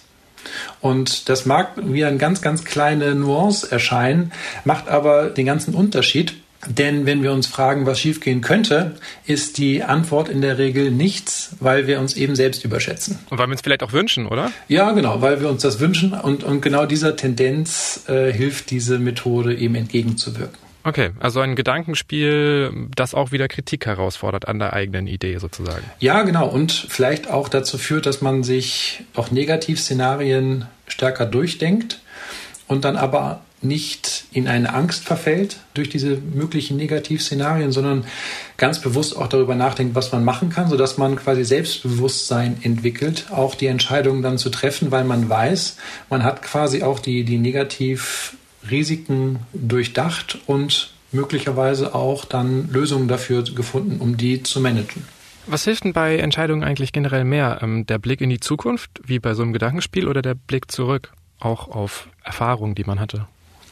Und 0.82 1.30
das 1.30 1.46
mag 1.46 1.72
wie 1.78 2.06
eine 2.06 2.18
ganz, 2.18 2.42
ganz 2.42 2.66
kleine 2.66 3.16
Nuance 3.16 3.72
erscheinen, 3.72 4.32
macht 4.66 4.88
aber 4.88 5.30
den 5.30 5.46
ganzen 5.46 5.74
Unterschied. 5.74 6.36
Denn 6.66 7.06
wenn 7.06 7.22
wir 7.24 7.32
uns 7.32 7.48
fragen, 7.48 7.86
was 7.86 8.00
schiefgehen 8.00 8.42
könnte, 8.42 8.96
ist 9.26 9.58
die 9.58 9.84
Antwort 9.84 10.28
in 10.28 10.42
der 10.42 10.58
Regel 10.58 10.92
nichts, 10.92 11.56
weil 11.60 11.88
wir 11.88 12.00
uns 12.00 12.16
eben 12.16 12.36
selbst 12.36 12.66
überschätzen. 12.66 13.20
Und 13.30 13.38
weil 13.38 13.48
wir 13.48 13.52
uns 13.52 13.62
vielleicht 13.62 13.84
auch 13.84 13.94
wünschen, 13.94 14.28
oder? 14.28 14.52
Ja, 14.68 14.92
genau, 14.92 15.22
weil 15.22 15.40
wir 15.40 15.50
uns 15.50 15.62
das 15.62 15.80
wünschen. 15.80 16.14
Und, 16.14 16.44
und 16.44 16.62
genau 16.62 16.86
dieser 16.86 17.16
Tendenz 17.16 18.04
äh, 18.08 18.34
hilft 18.34 18.72
diese 18.72 18.98
Methode 18.98 19.56
eben 19.56 19.76
entgegenzuwirken. 19.76 20.67
Okay, 20.88 21.10
also 21.20 21.42
ein 21.42 21.58
Gedankenspiel, 21.58 22.72
das 22.96 23.14
auch 23.14 23.34
wieder 23.34 23.50
Kritik 23.50 23.86
herausfordert 23.86 24.48
an 24.48 24.58
der 24.58 24.72
eigenen 24.72 25.06
Idee 25.06 25.38
sozusagen. 25.38 25.84
Ja, 26.00 26.24
genau. 26.24 26.48
Und 26.48 26.72
vielleicht 26.72 27.30
auch 27.30 27.50
dazu 27.50 27.78
führt, 27.78 28.06
dass 28.06 28.22
man 28.22 28.44
sich 28.44 29.04
auch 29.14 29.30
Negativszenarien 29.30 30.66
stärker 30.88 31.26
durchdenkt 31.26 32.00
und 32.70 32.86
dann 32.86 32.96
aber 32.96 33.42
nicht 33.62 34.28
in 34.32 34.48
eine 34.48 34.74
Angst 34.74 35.04
verfällt 35.04 35.58
durch 35.74 35.90
diese 35.90 36.16
möglichen 36.16 36.78
Negativszenarien, 36.78 37.74
sondern 37.74 38.06
ganz 38.56 38.80
bewusst 38.80 39.18
auch 39.18 39.28
darüber 39.28 39.56
nachdenkt, 39.56 39.94
was 39.94 40.14
man 40.14 40.24
machen 40.24 40.52
kann, 40.52 40.70
sodass 40.70 40.98
man 40.98 41.18
quasi 41.18 41.44
Selbstbewusstsein 41.44 42.60
entwickelt, 42.62 43.26
auch 43.30 43.56
die 43.56 43.68
Entscheidungen 43.68 44.22
dann 44.22 44.38
zu 44.38 44.50
treffen, 44.50 44.90
weil 44.92 45.04
man 45.04 45.28
weiß, 45.28 45.76
man 46.10 46.24
hat 46.24 46.44
quasi 46.44 46.82
auch 46.82 47.00
die, 47.00 47.26
die 47.26 47.40
Negativ 47.40 48.38
Risiken 48.70 49.40
durchdacht 49.54 50.40
und 50.46 50.92
möglicherweise 51.12 51.96
auch 51.96 52.26
dann 52.26 52.70
Lösungen 52.72 53.08
dafür 53.08 53.44
gefunden, 53.44 54.00
um 54.00 54.18
die 54.18 54.44
zu 54.44 54.60
managen. 54.60 55.04
Was 55.48 55.64
hilft 55.64 55.86
denn 55.86 55.94
bei 55.94 56.18
Entscheidungen 56.18 56.64
eigentlich 56.64 56.92
generell 56.92 57.24
mehr? 57.24 57.60
Ähm, 57.62 57.86
der 57.86 58.00
Blick 58.00 58.20
in 58.20 58.30
die 58.30 58.40
Zukunft, 58.40 58.92
wie 59.06 59.20
bei 59.20 59.34
so 59.34 59.44
einem 59.44 59.54
Gedankenspiel, 59.54 60.08
oder 60.08 60.22
der 60.22 60.36
Blick 60.36 60.70
zurück, 60.70 61.14
auch 61.40 61.70
auf 61.70 62.10
Erfahrungen, 62.24 62.76
die 62.76 62.84
man 62.84 63.00
hatte? 63.00 63.28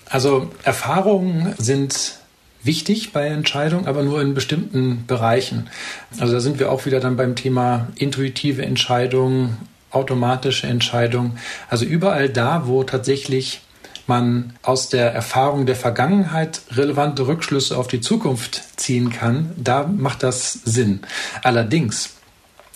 Also 0.09 0.51
Erfahrungen 0.63 1.53
sind 1.57 2.19
wichtig 2.63 3.11
bei 3.11 3.27
Entscheidungen, 3.27 3.87
aber 3.87 4.03
nur 4.03 4.21
in 4.21 4.33
bestimmten 4.33 5.05
Bereichen. 5.05 5.69
Also 6.17 6.33
da 6.33 6.39
sind 6.39 6.59
wir 6.59 6.71
auch 6.71 6.85
wieder 6.85 6.99
dann 6.99 7.17
beim 7.17 7.35
Thema 7.35 7.87
intuitive 7.95 8.63
Entscheidungen 8.65 9.57
automatische 9.91 10.67
Entscheidungen. 10.67 11.39
Also 11.69 11.85
überall 11.85 12.29
da, 12.29 12.67
wo 12.67 12.83
tatsächlich 12.83 13.61
man 14.07 14.53
aus 14.61 14.89
der 14.89 15.13
Erfahrung 15.13 15.65
der 15.65 15.75
Vergangenheit 15.75 16.61
relevante 16.71 17.27
Rückschlüsse 17.27 17.77
auf 17.77 17.87
die 17.87 18.01
Zukunft 18.01 18.61
ziehen 18.79 19.09
kann, 19.09 19.51
da 19.57 19.87
macht 19.87 20.23
das 20.23 20.53
Sinn. 20.53 21.01
Allerdings 21.43 22.14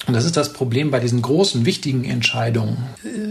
und 0.08 0.14
das 0.14 0.26
ist 0.26 0.38
das 0.38 0.54
Problem 0.54 0.92
bei 0.92 1.00
diesen 1.00 1.22
großen, 1.22 1.66
wichtigen 1.66 2.04
Entscheidungen. 2.06 2.78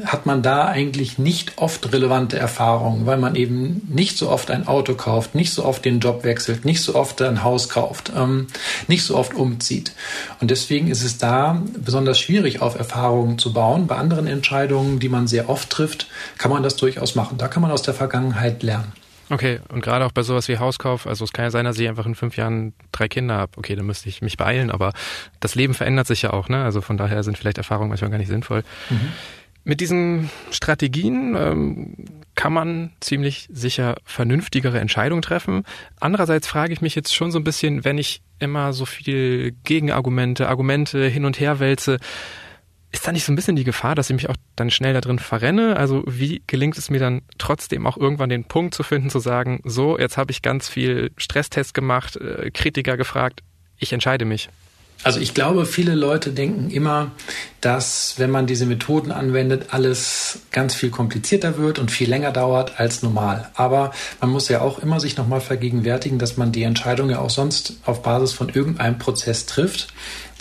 Hat 0.05 0.27
man 0.27 0.43
da 0.43 0.67
eigentlich 0.67 1.19
nicht 1.19 1.55
oft 1.57 1.93
relevante 1.93 2.39
Erfahrungen, 2.39 3.07
weil 3.07 3.17
man 3.17 3.35
eben 3.37 3.83
nicht 3.89 4.19
so 4.19 4.29
oft 4.29 4.51
ein 4.51 4.69
Auto 4.69 4.95
kauft, 4.95 5.35
nicht 5.35 5.53
so 5.53 5.65
oft 5.65 5.85
den 5.85 5.99
Job 5.99 6.25
wechselt, 6.25 6.65
nicht 6.65 6.83
so 6.83 6.95
oft 6.95 7.21
ein 7.23 7.43
Haus 7.43 7.69
kauft, 7.69 8.13
ähm, 8.15 8.49
nicht 8.87 9.03
so 9.03 9.17
oft 9.17 9.35
umzieht. 9.35 9.93
Und 10.41 10.51
deswegen 10.51 10.89
ist 10.89 11.03
es 11.03 11.19
da 11.19 11.63
besonders 11.77 12.19
schwierig, 12.19 12.61
auf 12.61 12.79
Erfahrungen 12.79 13.39
zu 13.39 13.53
bauen. 13.53 13.87
Bei 13.87 13.97
anderen 13.97 14.27
Entscheidungen, 14.27 15.01
die 15.01 15.09
man 15.09 15.27
sehr 15.27 15.49
oft 15.49 15.71
trifft, 15.71 16.07
kann 16.37 16.51
man 16.51 16.63
das 16.63 16.77
durchaus 16.77 17.15
machen. 17.15 17.39
Da 17.39 17.49
kann 17.49 17.63
man 17.63 17.73
aus 17.73 17.83
der 17.83 17.95
Vergangenheit 17.95 18.63
lernen. 18.63 18.93
Okay, 19.31 19.61
und 19.69 19.83
gerade 19.83 20.07
auch 20.07 20.13
bei 20.13 20.23
sowas 20.23 20.49
wie 20.49 20.59
Hauskauf, 20.59 21.07
also 21.07 21.25
es 21.25 21.33
kann 21.33 21.45
ja 21.45 21.51
sein, 21.51 21.65
dass 21.65 21.79
ich 21.79 21.89
einfach 21.89 22.07
in 22.07 22.15
fünf 22.15 22.37
Jahren 22.37 22.73
drei 22.93 23.09
Kinder 23.09 23.35
habe. 23.35 23.53
Okay, 23.57 23.77
dann 23.77 23.87
müsste 23.87 24.09
ich 24.09 24.23
mich 24.23 24.37
beeilen, 24.37 24.71
aber 24.71 24.93
das 25.41 25.55
Leben 25.55 25.75
verändert 25.75 26.07
sich 26.07 26.23
ja 26.23 26.33
auch, 26.33 26.49
ne? 26.49 26.65
Also 26.65 26.81
von 26.81 26.97
daher 26.97 27.23
sind 27.23 27.37
vielleicht 27.37 27.59
Erfahrungen 27.59 27.91
manchmal 27.91 28.11
gar 28.11 28.19
nicht 28.19 28.29
sinnvoll. 28.29 28.65
Mhm. 28.89 29.13
Mit 29.65 29.81
diesen 29.81 30.31
Strategien 30.51 31.37
ähm, 31.37 31.95
kann 32.35 32.55
man 32.55 32.93
ziemlich 33.01 33.49
sicher 33.53 33.97
vernünftigere 34.05 34.81
Entscheidungen 34.81 35.21
treffen. 35.21 35.65
Andererseits 36.01 36.47
frage 36.47 36.73
ich 36.73 36.81
mich 36.81 36.95
jetzt 36.95 37.15
schon 37.15 37.31
so 37.31 37.39
ein 37.39 37.45
bisschen, 37.45 37.85
wenn 37.85 37.99
ich 37.99 38.23
immer 38.39 38.73
so 38.73 38.87
viel 38.87 39.55
Gegenargumente, 39.65 40.49
Argumente 40.49 41.07
hin 41.07 41.27
und 41.27 41.39
her 41.39 41.61
wälze, 41.61 41.99
ist 42.91 43.07
da 43.07 43.13
nicht 43.13 43.25
so 43.25 43.33
ein 43.33 43.37
bisschen 43.37 43.57
die 43.57 43.65
Gefahr, 43.65 43.95
dass 43.95 44.09
ich 44.09 44.15
mich 44.15 44.29
auch 44.31 44.37
dann 44.57 44.71
schnell 44.71 44.95
da 44.95 45.01
drin 45.01 45.19
verrenne? 45.19 45.77
Also 45.77 46.05
wie 46.07 46.43
gelingt 46.47 46.79
es 46.79 46.89
mir 46.89 47.01
dann 47.01 47.23
trotzdem 47.37 47.87
auch 47.87 47.97
irgendwann 47.97 48.31
den 48.31 48.45
Punkt 48.45 48.75
zu 48.75 48.83
finden, 48.83 49.11
zu 49.11 49.19
sagen, 49.19 49.61
so, 49.65 49.99
jetzt 49.99 50.17
habe 50.17 50.31
ich 50.31 50.43
ganz 50.43 50.69
viel 50.69 51.11
Stresstest 51.17 51.75
gemacht, 51.75 52.17
äh, 52.17 52.51
Kritiker 52.51 52.97
gefragt, 52.97 53.43
ich 53.79 53.93
entscheide 53.93 54.25
mich. 54.25 54.49
Also 55.05 55.21
ich 55.21 55.33
glaube, 55.33 55.65
viele 55.65 55.95
Leute 55.95 56.33
denken 56.33 56.71
immer, 56.71 57.13
dass 57.61 58.15
wenn 58.17 58.31
man 58.31 58.49
diese 58.49 58.67
Methoden 58.67 59.13
anwendet, 59.13 59.67
alles 59.71 60.41
ganz 60.51 60.75
viel 60.75 60.91
komplizierter 60.91 61.57
wird 61.57 61.79
und 61.79 61.93
viel 61.93 62.09
länger 62.09 62.33
dauert 62.33 62.81
als 62.81 63.03
normal. 63.03 63.49
Aber 63.55 63.93
man 64.21 64.31
muss 64.31 64.49
ja 64.49 64.61
auch 64.61 64.81
immer 64.81 64.99
sich 64.99 65.17
nochmal 65.17 65.41
vergegenwärtigen, 65.41 66.19
dass 66.19 66.37
man 66.37 66.51
die 66.51 66.65
Entscheidung 66.65 67.11
ja 67.11 67.21
auch 67.21 67.31
sonst 67.31 67.75
auf 67.85 68.03
Basis 68.03 68.33
von 68.33 68.49
irgendeinem 68.49 68.99
Prozess 68.99 69.47
trifft. 69.47 69.89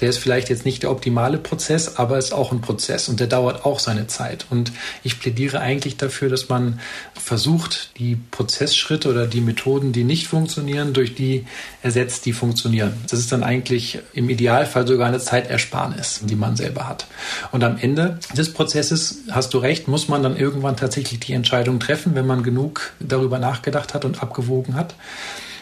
Der 0.01 0.09
ist 0.09 0.19
vielleicht 0.19 0.49
jetzt 0.49 0.65
nicht 0.65 0.83
der 0.83 0.91
optimale 0.91 1.37
Prozess, 1.37 1.97
aber 1.97 2.17
ist 2.17 2.33
auch 2.33 2.51
ein 2.51 2.61
Prozess 2.61 3.09
und 3.09 3.19
der 3.19 3.27
dauert 3.27 3.65
auch 3.65 3.79
seine 3.79 4.07
Zeit. 4.07 4.45
Und 4.49 4.71
ich 5.03 5.19
plädiere 5.19 5.59
eigentlich 5.59 5.97
dafür, 5.97 6.29
dass 6.29 6.49
man 6.49 6.79
versucht, 7.15 7.97
die 7.97 8.17
Prozessschritte 8.31 9.09
oder 9.09 9.25
die 9.25 9.41
Methoden, 9.41 9.91
die 9.91 10.03
nicht 10.03 10.27
funktionieren, 10.27 10.93
durch 10.93 11.15
die 11.15 11.45
ersetzt, 11.81 12.25
die 12.25 12.33
funktionieren. 12.33 12.93
Das 13.09 13.19
ist 13.19 13.31
dann 13.31 13.43
eigentlich 13.43 13.99
im 14.13 14.29
Idealfall 14.29 14.87
sogar 14.87 15.07
eine 15.07 15.19
Zeitersparnis, 15.19 16.21
die 16.23 16.35
man 16.35 16.55
selber 16.55 16.87
hat. 16.87 17.07
Und 17.51 17.63
am 17.63 17.77
Ende 17.77 18.19
des 18.35 18.53
Prozesses, 18.53 19.19
hast 19.31 19.53
du 19.53 19.57
recht, 19.57 19.87
muss 19.87 20.07
man 20.07 20.21
dann 20.21 20.37
irgendwann 20.37 20.77
tatsächlich 20.77 21.19
die 21.19 21.33
Entscheidung 21.33 21.79
treffen, 21.79 22.13
wenn 22.15 22.27
man 22.27 22.43
genug 22.43 22.93
darüber 22.99 23.39
nachgedacht 23.39 23.93
hat 23.93 24.05
und 24.05 24.21
abgewogen 24.21 24.75
hat. 24.75 24.95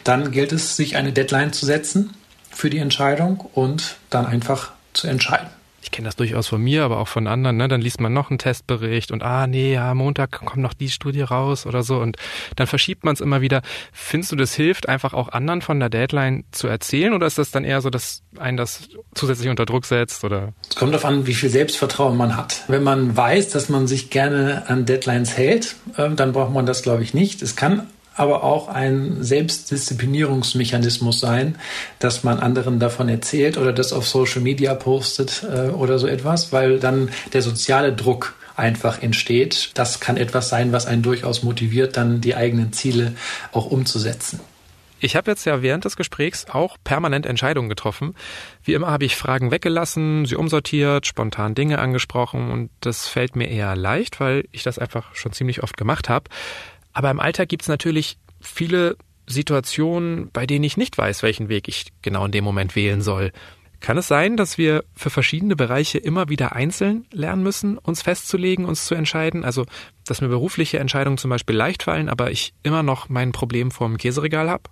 Dann 0.03 0.31
gilt 0.31 0.51
es, 0.51 0.75
sich 0.75 0.97
eine 0.97 1.13
Deadline 1.13 1.53
zu 1.53 1.65
setzen 1.65 2.11
für 2.55 2.69
die 2.69 2.79
Entscheidung 2.79 3.45
und 3.53 3.97
dann 4.09 4.25
einfach 4.25 4.71
zu 4.93 5.07
entscheiden. 5.07 5.49
Ich 5.85 5.91
kenne 5.91 6.07
das 6.07 6.15
durchaus 6.15 6.47
von 6.47 6.63
mir, 6.63 6.83
aber 6.83 6.97
auch 6.97 7.07
von 7.07 7.27
anderen. 7.27 7.57
Ne? 7.57 7.67
Dann 7.67 7.79
liest 7.79 8.01
man 8.01 8.11
noch 8.11 8.31
einen 8.31 8.39
Testbericht 8.39 9.11
und 9.11 9.21
ah 9.21 9.45
nee, 9.45 9.73
ja, 9.73 9.93
Montag 9.93 10.31
kommt 10.31 10.57
noch 10.57 10.73
die 10.73 10.89
Studie 10.89 11.21
raus 11.21 11.67
oder 11.67 11.83
so 11.83 11.99
und 11.99 12.17
dann 12.55 12.65
verschiebt 12.65 13.03
man 13.03 13.13
es 13.13 13.21
immer 13.21 13.41
wieder. 13.41 13.61
Findest 13.93 14.31
du, 14.31 14.35
das 14.35 14.55
hilft, 14.55 14.89
einfach 14.89 15.13
auch 15.13 15.29
anderen 15.29 15.61
von 15.61 15.79
der 15.79 15.89
Deadline 15.89 16.43
zu 16.49 16.67
erzählen 16.67 17.13
oder 17.13 17.27
ist 17.27 17.37
das 17.37 17.51
dann 17.51 17.63
eher 17.63 17.81
so, 17.81 17.91
dass 17.91 18.23
einen 18.39 18.57
das 18.57 18.89
zusätzlich 19.13 19.47
unter 19.47 19.67
Druck 19.67 19.85
setzt 19.85 20.23
oder? 20.23 20.53
Es 20.67 20.75
kommt 20.75 20.91
darauf 20.91 21.05
an, 21.05 21.27
wie 21.27 21.35
viel 21.35 21.49
Selbstvertrauen 21.49 22.17
man 22.17 22.35
hat. 22.35 22.63
Wenn 22.67 22.81
man 22.81 23.15
weiß, 23.15 23.49
dass 23.49 23.69
man 23.69 23.85
sich 23.85 24.09
gerne 24.09 24.63
an 24.67 24.87
Deadlines 24.87 25.37
hält, 25.37 25.75
ähm, 25.99 26.15
dann 26.15 26.33
braucht 26.33 26.51
man 26.51 26.65
das, 26.65 26.81
glaube 26.81 27.03
ich, 27.03 27.13
nicht. 27.13 27.43
Es 27.43 27.55
kann 27.55 27.85
aber 28.15 28.43
auch 28.43 28.67
ein 28.67 29.17
Selbstdisziplinierungsmechanismus 29.23 31.19
sein, 31.19 31.55
dass 31.99 32.23
man 32.23 32.39
anderen 32.39 32.79
davon 32.79 33.09
erzählt 33.09 33.57
oder 33.57 33.73
das 33.73 33.93
auf 33.93 34.07
Social 34.07 34.41
Media 34.41 34.73
postet 34.73 35.43
äh, 35.43 35.69
oder 35.69 35.99
so 35.99 36.07
etwas, 36.07 36.51
weil 36.53 36.79
dann 36.79 37.09
der 37.33 37.41
soziale 37.41 37.93
Druck 37.93 38.35
einfach 38.55 39.01
entsteht. 39.01 39.71
Das 39.73 39.99
kann 39.99 40.17
etwas 40.17 40.49
sein, 40.49 40.71
was 40.71 40.85
einen 40.85 41.01
durchaus 41.01 41.43
motiviert, 41.43 41.97
dann 41.97 42.21
die 42.21 42.35
eigenen 42.35 42.71
Ziele 42.73 43.13
auch 43.51 43.65
umzusetzen. 43.65 44.39
Ich 45.01 45.15
habe 45.15 45.29
jetzt 45.29 45.45
ja 45.45 45.61
während 45.61 45.85
des 45.85 45.97
Gesprächs 45.97 46.45
auch 46.49 46.77
permanent 46.83 47.25
Entscheidungen 47.25 47.69
getroffen. 47.69 48.15
Wie 48.63 48.73
immer 48.73 48.87
habe 48.87 49.05
ich 49.05 49.17
Fragen 49.17 49.51
weggelassen, 49.51 50.25
sie 50.25 50.35
umsortiert, 50.35 51.05
spontan 51.05 51.53
Dinge 51.53 51.79
angesprochen 51.79 52.49
und 52.49 52.71
das 52.79 53.07
fällt 53.07 53.35
mir 53.35 53.49
eher 53.49 53.75
leicht, 53.75 54.19
weil 54.19 54.45
ich 54.51 54.63
das 54.63 54.79
einfach 54.79 55.13
schon 55.13 55.33
ziemlich 55.33 55.61
oft 55.61 55.75
gemacht 55.75 56.07
habe. 56.07 56.29
Aber 56.95 57.11
im 57.11 57.19
Alltag 57.19 57.49
gibt 57.49 57.61
es 57.61 57.67
natürlich 57.67 58.17
viele 58.41 58.97
Situationen, 59.27 60.31
bei 60.31 60.47
denen 60.47 60.63
ich 60.63 60.77
nicht 60.77 60.97
weiß, 60.97 61.21
welchen 61.23 61.49
Weg 61.49 61.67
ich 61.67 61.87
genau 62.01 62.25
in 62.25 62.31
dem 62.31 62.43
Moment 62.43 62.75
wählen 62.75 63.01
soll. 63.01 63.31
Kann 63.81 63.97
es 63.97 64.07
sein, 64.07 64.37
dass 64.37 64.57
wir 64.57 64.83
für 64.95 65.09
verschiedene 65.09 65.55
Bereiche 65.55 65.97
immer 65.97 66.29
wieder 66.29 66.55
einzeln 66.55 67.05
lernen 67.11 67.43
müssen, 67.43 67.77
uns 67.77 68.01
festzulegen, 68.01 68.65
uns 68.65 68.85
zu 68.85 68.95
entscheiden? 68.95 69.43
Also, 69.43 69.65
dass 70.05 70.21
mir 70.21 70.29
berufliche 70.29 70.79
Entscheidungen 70.79 71.17
zum 71.17 71.29
Beispiel 71.29 71.55
leicht 71.55 71.83
fallen, 71.83 72.07
aber 72.07 72.31
ich 72.31 72.53
immer 72.63 72.81
noch 72.81 73.09
mein 73.09 73.33
Problem 73.33 73.71
vorm 73.71 73.97
Käseregal 73.97 74.49
habe? 74.49 74.63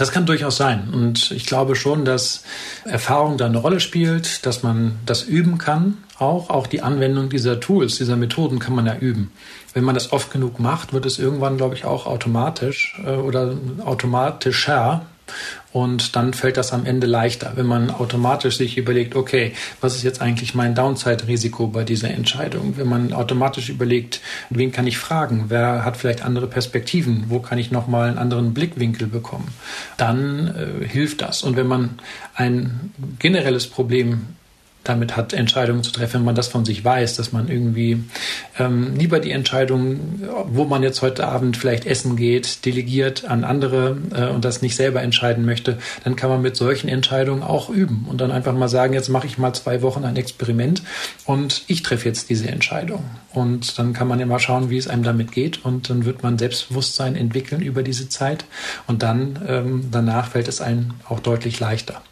Das 0.00 0.12
kann 0.12 0.24
durchaus 0.24 0.56
sein. 0.56 0.88
Und 0.94 1.30
ich 1.30 1.44
glaube 1.44 1.76
schon, 1.76 2.06
dass 2.06 2.42
Erfahrung 2.86 3.36
da 3.36 3.44
eine 3.44 3.58
Rolle 3.58 3.80
spielt, 3.80 4.46
dass 4.46 4.62
man 4.62 4.98
das 5.04 5.24
üben 5.24 5.58
kann. 5.58 5.98
Auch, 6.18 6.48
auch 6.48 6.66
die 6.66 6.80
Anwendung 6.80 7.28
dieser 7.28 7.60
Tools, 7.60 7.98
dieser 7.98 8.16
Methoden 8.16 8.60
kann 8.60 8.74
man 8.74 8.86
ja 8.86 8.96
üben. 8.96 9.30
Wenn 9.74 9.84
man 9.84 9.94
das 9.94 10.10
oft 10.10 10.30
genug 10.30 10.58
macht, 10.58 10.94
wird 10.94 11.04
es 11.04 11.18
irgendwann, 11.18 11.58
glaube 11.58 11.74
ich, 11.74 11.84
auch 11.84 12.06
automatisch 12.06 12.98
äh, 13.04 13.16
oder 13.16 13.52
automatischer 13.84 15.04
und 15.72 16.16
dann 16.16 16.34
fällt 16.34 16.56
das 16.56 16.72
am 16.72 16.84
Ende 16.84 17.06
leichter, 17.06 17.52
wenn 17.54 17.66
man 17.66 17.90
automatisch 17.90 18.56
sich 18.56 18.76
überlegt, 18.76 19.14
okay, 19.14 19.52
was 19.80 19.94
ist 19.94 20.02
jetzt 20.02 20.20
eigentlich 20.20 20.54
mein 20.54 20.74
Downside-Risiko 20.74 21.68
bei 21.68 21.84
dieser 21.84 22.10
Entscheidung? 22.10 22.76
Wenn 22.76 22.88
man 22.88 23.12
automatisch 23.12 23.68
überlegt, 23.68 24.20
wen 24.50 24.72
kann 24.72 24.86
ich 24.86 24.98
fragen? 24.98 25.44
Wer 25.48 25.84
hat 25.84 25.96
vielleicht 25.96 26.22
andere 26.22 26.48
Perspektiven? 26.48 27.26
Wo 27.28 27.38
kann 27.38 27.58
ich 27.58 27.70
nochmal 27.70 28.08
einen 28.08 28.18
anderen 28.18 28.52
Blickwinkel 28.52 29.06
bekommen? 29.06 29.48
Dann 29.96 30.82
äh, 30.82 30.86
hilft 30.88 31.22
das. 31.22 31.42
Und 31.44 31.56
wenn 31.56 31.68
man 31.68 32.00
ein 32.34 32.92
generelles 33.20 33.68
Problem 33.68 34.26
damit 34.84 35.16
hat, 35.16 35.32
Entscheidungen 35.32 35.82
zu 35.82 35.92
treffen, 35.92 36.20
wenn 36.20 36.24
man 36.24 36.34
das 36.34 36.48
von 36.48 36.64
sich 36.64 36.84
weiß, 36.84 37.16
dass 37.16 37.32
man 37.32 37.48
irgendwie 37.48 38.02
ähm, 38.58 38.96
lieber 38.96 39.20
die 39.20 39.30
Entscheidung, 39.30 40.22
wo 40.46 40.64
man 40.64 40.82
jetzt 40.82 41.02
heute 41.02 41.28
Abend 41.28 41.56
vielleicht 41.56 41.84
essen 41.84 42.16
geht, 42.16 42.64
delegiert 42.64 43.26
an 43.26 43.44
andere 43.44 43.98
äh, 44.14 44.28
und 44.28 44.44
das 44.44 44.62
nicht 44.62 44.76
selber 44.76 45.02
entscheiden 45.02 45.44
möchte, 45.44 45.78
dann 46.04 46.16
kann 46.16 46.30
man 46.30 46.40
mit 46.40 46.56
solchen 46.56 46.88
Entscheidungen 46.88 47.42
auch 47.42 47.68
üben 47.68 48.06
und 48.08 48.20
dann 48.20 48.30
einfach 48.30 48.54
mal 48.54 48.68
sagen, 48.68 48.94
jetzt 48.94 49.10
mache 49.10 49.26
ich 49.26 49.36
mal 49.36 49.52
zwei 49.52 49.82
Wochen 49.82 50.04
ein 50.04 50.16
Experiment 50.16 50.82
und 51.26 51.62
ich 51.66 51.82
treffe 51.82 52.08
jetzt 52.08 52.30
diese 52.30 52.48
Entscheidung. 52.48 53.04
Und 53.32 53.78
dann 53.78 53.92
kann 53.92 54.08
man 54.08 54.18
ja 54.18 54.26
mal 54.26 54.38
schauen, 54.38 54.70
wie 54.70 54.78
es 54.78 54.88
einem 54.88 55.02
damit 55.02 55.30
geht 55.30 55.64
und 55.64 55.90
dann 55.90 56.04
wird 56.04 56.22
man 56.22 56.38
Selbstbewusstsein 56.38 57.16
entwickeln 57.16 57.60
über 57.60 57.82
diese 57.82 58.08
Zeit 58.08 58.46
und 58.86 59.02
dann 59.02 59.38
ähm, 59.46 59.88
danach 59.90 60.28
fällt 60.28 60.48
es 60.48 60.60
einem 60.60 60.94
auch 61.08 61.20
deutlich 61.20 61.60
leichter. 61.60 62.02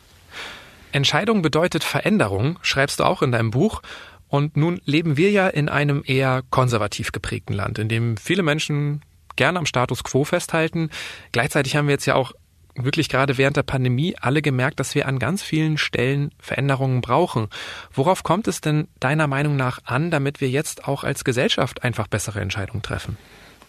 Entscheidung 0.92 1.42
bedeutet 1.42 1.84
Veränderung, 1.84 2.58
schreibst 2.62 3.00
du 3.00 3.04
auch 3.04 3.22
in 3.22 3.32
deinem 3.32 3.50
Buch. 3.50 3.82
Und 4.28 4.56
nun 4.56 4.80
leben 4.84 5.16
wir 5.16 5.30
ja 5.30 5.48
in 5.48 5.68
einem 5.68 6.02
eher 6.04 6.42
konservativ 6.50 7.12
geprägten 7.12 7.54
Land, 7.54 7.78
in 7.78 7.88
dem 7.88 8.16
viele 8.18 8.42
Menschen 8.42 9.02
gerne 9.36 9.58
am 9.58 9.66
Status 9.66 10.04
quo 10.04 10.24
festhalten. 10.24 10.90
Gleichzeitig 11.32 11.76
haben 11.76 11.86
wir 11.86 11.94
jetzt 11.94 12.04
ja 12.06 12.14
auch 12.14 12.32
wirklich 12.74 13.08
gerade 13.08 13.38
während 13.38 13.56
der 13.56 13.62
Pandemie 13.62 14.16
alle 14.20 14.42
gemerkt, 14.42 14.80
dass 14.80 14.94
wir 14.94 15.08
an 15.08 15.18
ganz 15.18 15.42
vielen 15.42 15.78
Stellen 15.78 16.30
Veränderungen 16.38 17.00
brauchen. 17.00 17.48
Worauf 17.92 18.22
kommt 18.22 18.48
es 18.48 18.60
denn 18.60 18.88
deiner 19.00 19.26
Meinung 19.26 19.56
nach 19.56 19.80
an, 19.84 20.10
damit 20.10 20.40
wir 20.40 20.50
jetzt 20.50 20.86
auch 20.86 21.04
als 21.04 21.24
Gesellschaft 21.24 21.82
einfach 21.82 22.06
bessere 22.06 22.40
Entscheidungen 22.40 22.82
treffen? 22.82 23.16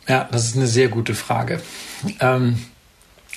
Ja, 0.08 0.28
das 0.32 0.46
ist 0.46 0.58
eine 0.58 0.68
sehr 0.68 0.90
gute 0.90 1.16
Frage. 1.16 1.62
Ähm 2.20 2.60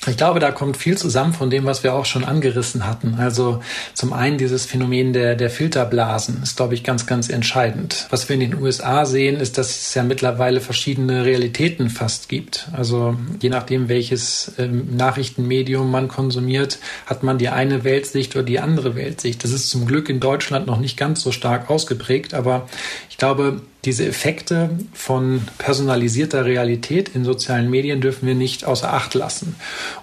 Ich 0.08 0.16
glaube, 0.16 0.40
da 0.40 0.50
kommt 0.50 0.76
viel 0.76 0.98
zusammen 0.98 1.32
von 1.32 1.48
dem, 1.48 1.64
was 1.64 1.84
wir 1.84 1.94
auch 1.94 2.06
schon 2.06 2.24
angerissen 2.24 2.86
hatten. 2.88 3.14
Also 3.18 3.62
zum 3.94 4.12
einen 4.12 4.36
dieses 4.36 4.66
Phänomen 4.66 5.12
der, 5.12 5.36
der 5.36 5.48
Filterblasen 5.48 6.42
ist, 6.42 6.56
glaube 6.56 6.74
ich, 6.74 6.82
ganz, 6.82 7.06
ganz 7.06 7.28
entscheidend. 7.28 8.08
Was 8.10 8.28
wir 8.28 8.34
in 8.34 8.40
den 8.40 8.60
USA 8.60 9.06
sehen, 9.06 9.38
ist, 9.38 9.58
dass 9.58 9.70
es 9.70 9.94
ja 9.94 10.02
mittlerweile 10.02 10.60
verschiedene 10.60 11.24
Realitäten 11.24 11.88
fast 11.88 12.28
gibt. 12.28 12.68
Also 12.72 13.16
je 13.40 13.48
nachdem, 13.48 13.88
welches 13.88 14.52
ähm, 14.58 14.96
Nachrichtenmedium 14.96 15.88
man 15.88 16.08
konsumiert, 16.08 16.80
hat 17.06 17.22
man 17.22 17.38
die 17.38 17.50
eine 17.50 17.84
Weltsicht 17.84 18.34
oder 18.34 18.44
die 18.44 18.58
andere 18.58 18.96
Weltsicht. 18.96 19.44
Das 19.44 19.52
ist 19.52 19.70
zum 19.70 19.86
Glück 19.86 20.08
in 20.08 20.18
Deutschland 20.18 20.66
noch 20.66 20.80
nicht 20.80 20.96
ganz 20.96 21.22
so 21.22 21.30
stark 21.30 21.70
ausgeprägt, 21.70 22.34
aber 22.34 22.68
ich 23.08 23.18
glaube, 23.18 23.60
diese 23.84 24.06
Effekte 24.06 24.70
von 24.92 25.42
personalisierter 25.58 26.44
Realität 26.44 27.08
in 27.10 27.24
sozialen 27.24 27.68
Medien 27.68 28.00
dürfen 28.00 28.28
wir 28.28 28.36
nicht 28.36 28.64
außer 28.64 28.92
Acht 28.92 29.14
lassen. 29.14 29.56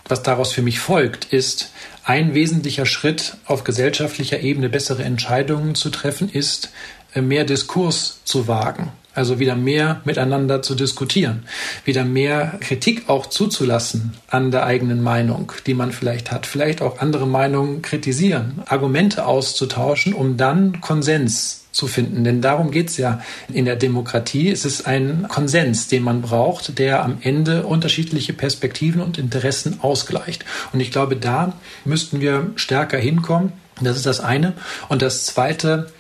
Was 0.08 0.22
daraus 0.22 0.52
für 0.52 0.62
mich 0.62 0.80
folgt, 0.80 1.26
ist, 1.26 1.72
ein 2.04 2.34
wesentlicher 2.34 2.86
Schritt 2.86 3.38
auf 3.46 3.64
gesellschaftlicher 3.64 4.40
Ebene 4.40 4.68
bessere 4.68 5.04
Entscheidungen 5.04 5.76
zu 5.76 5.90
treffen, 5.92 6.30
ist, 6.30 6.72
mehr 7.16 7.44
Diskurs 7.44 8.20
zu 8.26 8.48
wagen. 8.48 8.92
Also 9.20 9.38
wieder 9.38 9.58
mehr 9.58 10.00
miteinander 10.06 10.62
zu 10.62 10.76
diskutieren, 10.76 11.44
wieder 11.84 12.06
mehr 12.06 12.58
Kritik 12.62 13.10
auch 13.10 13.26
zuzulassen 13.26 14.14
an 14.30 14.50
der 14.50 14.66
eigenen 14.66 15.04
Meinung, 15.04 15.52
die 15.68 15.74
man 15.74 15.92
vielleicht 15.92 16.32
hat, 16.32 16.46
vielleicht 16.46 16.82
auch 16.82 17.00
andere 17.00 17.28
Meinungen 17.28 17.82
kritisieren, 17.82 18.62
Argumente 18.66 19.26
auszutauschen, 19.26 20.14
um 20.14 20.38
dann 20.38 20.80
Konsens 20.80 21.66
zu 21.74 21.88
finden. 21.88 22.24
Denn 22.24 22.42
darum 22.42 22.72
geht 22.72 22.92
es 22.92 22.96
ja 22.96 23.20
in 23.52 23.66
der 23.66 23.76
Demokratie. 23.76 24.50
Es 24.50 24.64
ist 24.64 24.88
ein 24.88 25.26
Konsens, 25.28 25.90
den 25.90 26.04
man 26.04 26.22
braucht, 26.22 26.80
der 26.80 27.04
am 27.04 27.18
Ende 27.20 27.66
unterschiedliche 27.66 28.32
Perspektiven 28.32 29.02
und 29.02 29.18
Interessen 29.18 29.82
ausgleicht. 29.82 30.46
Und 30.72 30.80
ich 30.80 30.92
glaube, 30.92 31.18
da 31.18 31.52
müssten 31.84 32.22
wir 32.22 32.52
stärker 32.56 32.98
hinkommen. 32.98 33.52
Das 33.82 33.98
ist 33.98 34.06
das 34.06 34.22
eine. 34.22 34.54
Und 34.88 35.02
das 35.02 35.26
zweite, 35.26 35.92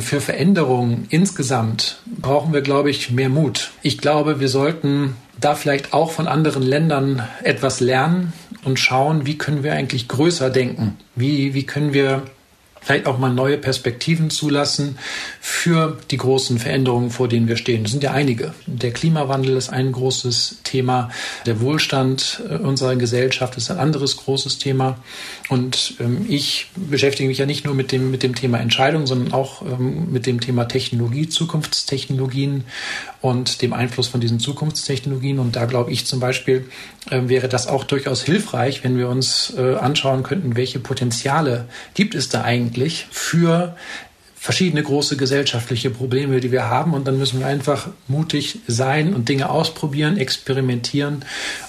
für 0.00 0.20
Veränderungen 0.20 1.06
insgesamt 1.10 2.02
brauchen 2.06 2.52
wir, 2.52 2.60
glaube 2.60 2.90
ich, 2.90 3.10
mehr 3.10 3.28
Mut. 3.28 3.72
Ich 3.82 3.98
glaube, 3.98 4.40
wir 4.40 4.48
sollten 4.48 5.16
da 5.40 5.54
vielleicht 5.54 5.92
auch 5.92 6.10
von 6.10 6.28
anderen 6.28 6.62
Ländern 6.62 7.26
etwas 7.42 7.80
lernen 7.80 8.32
und 8.64 8.78
schauen, 8.78 9.26
wie 9.26 9.38
können 9.38 9.62
wir 9.62 9.72
eigentlich 9.72 10.08
größer 10.08 10.50
denken? 10.50 10.98
Wie, 11.14 11.54
wie 11.54 11.64
können 11.64 11.92
wir 11.92 12.22
vielleicht 12.80 13.06
auch 13.06 13.18
mal 13.18 13.32
neue 13.32 13.58
Perspektiven 13.58 14.30
zulassen 14.30 14.98
für 15.40 15.98
die 16.10 16.16
großen 16.16 16.58
Veränderungen, 16.58 17.10
vor 17.10 17.28
denen 17.28 17.48
wir 17.48 17.56
stehen. 17.56 17.82
Das 17.82 17.92
sind 17.92 18.02
ja 18.02 18.12
einige. 18.12 18.54
Der 18.66 18.92
Klimawandel 18.92 19.56
ist 19.56 19.68
ein 19.68 19.92
großes 19.92 20.58
Thema. 20.64 21.10
Der 21.46 21.60
Wohlstand 21.60 22.42
äh, 22.48 22.54
unserer 22.54 22.96
Gesellschaft 22.96 23.56
ist 23.56 23.70
ein 23.70 23.78
anderes 23.78 24.16
großes 24.16 24.58
Thema. 24.58 24.98
Und 25.48 25.94
ähm, 26.00 26.24
ich 26.28 26.68
beschäftige 26.74 27.28
mich 27.28 27.38
ja 27.38 27.46
nicht 27.46 27.64
nur 27.64 27.74
mit 27.74 27.92
dem, 27.92 28.10
mit 28.10 28.22
dem 28.22 28.34
Thema 28.34 28.58
Entscheidung, 28.58 29.06
sondern 29.06 29.32
auch 29.32 29.62
ähm, 29.62 30.10
mit 30.10 30.26
dem 30.26 30.40
Thema 30.40 30.64
Technologie, 30.64 31.28
Zukunftstechnologien 31.28 32.64
und 33.20 33.62
dem 33.62 33.72
Einfluss 33.72 34.08
von 34.08 34.20
diesen 34.20 34.40
Zukunftstechnologien. 34.40 35.38
Und 35.38 35.56
da 35.56 35.66
glaube 35.66 35.90
ich 35.92 36.06
zum 36.06 36.20
Beispiel, 36.20 36.68
äh, 37.10 37.22
wäre 37.26 37.48
das 37.48 37.66
auch 37.66 37.84
durchaus 37.84 38.22
hilfreich, 38.22 38.82
wenn 38.84 38.96
wir 38.96 39.08
uns 39.08 39.52
äh, 39.56 39.74
anschauen 39.76 40.22
könnten, 40.22 40.56
welche 40.56 40.78
Potenziale 40.78 41.66
gibt 41.94 42.14
es 42.14 42.28
da 42.28 42.42
eigentlich 42.42 43.06
für 43.10 43.76
verschiedene 44.34 44.82
große 44.82 45.18
gesellschaftliche 45.18 45.90
Probleme, 45.90 46.40
die 46.40 46.50
wir 46.50 46.64
haben. 46.64 46.94
Und 46.94 47.06
dann 47.06 47.18
müssen 47.18 47.40
wir 47.40 47.46
einfach 47.46 47.88
mutig 48.08 48.60
sein 48.66 49.12
und 49.12 49.28
Dinge 49.28 49.50
ausprobieren, 49.50 50.16
experimentieren 50.16 51.24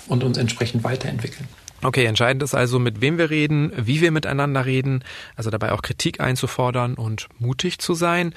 und 0.07 0.23
uns 0.23 0.37
entsprechend 0.37 0.85
weiterentwickeln. 0.85 1.49
Okay, 1.83 2.05
entscheidend 2.05 2.43
ist 2.43 2.53
also, 2.53 2.79
mit 2.79 3.01
wem 3.01 3.17
wir 3.17 3.29
reden, 3.29 3.73
wie 3.75 4.01
wir 4.01 4.11
miteinander 4.11 4.65
reden, 4.65 5.03
also 5.35 5.49
dabei 5.49 5.71
auch 5.71 5.81
Kritik 5.81 6.21
einzufordern 6.21 6.93
und 6.93 7.27
mutig 7.39 7.79
zu 7.79 7.93
sein. 7.93 8.33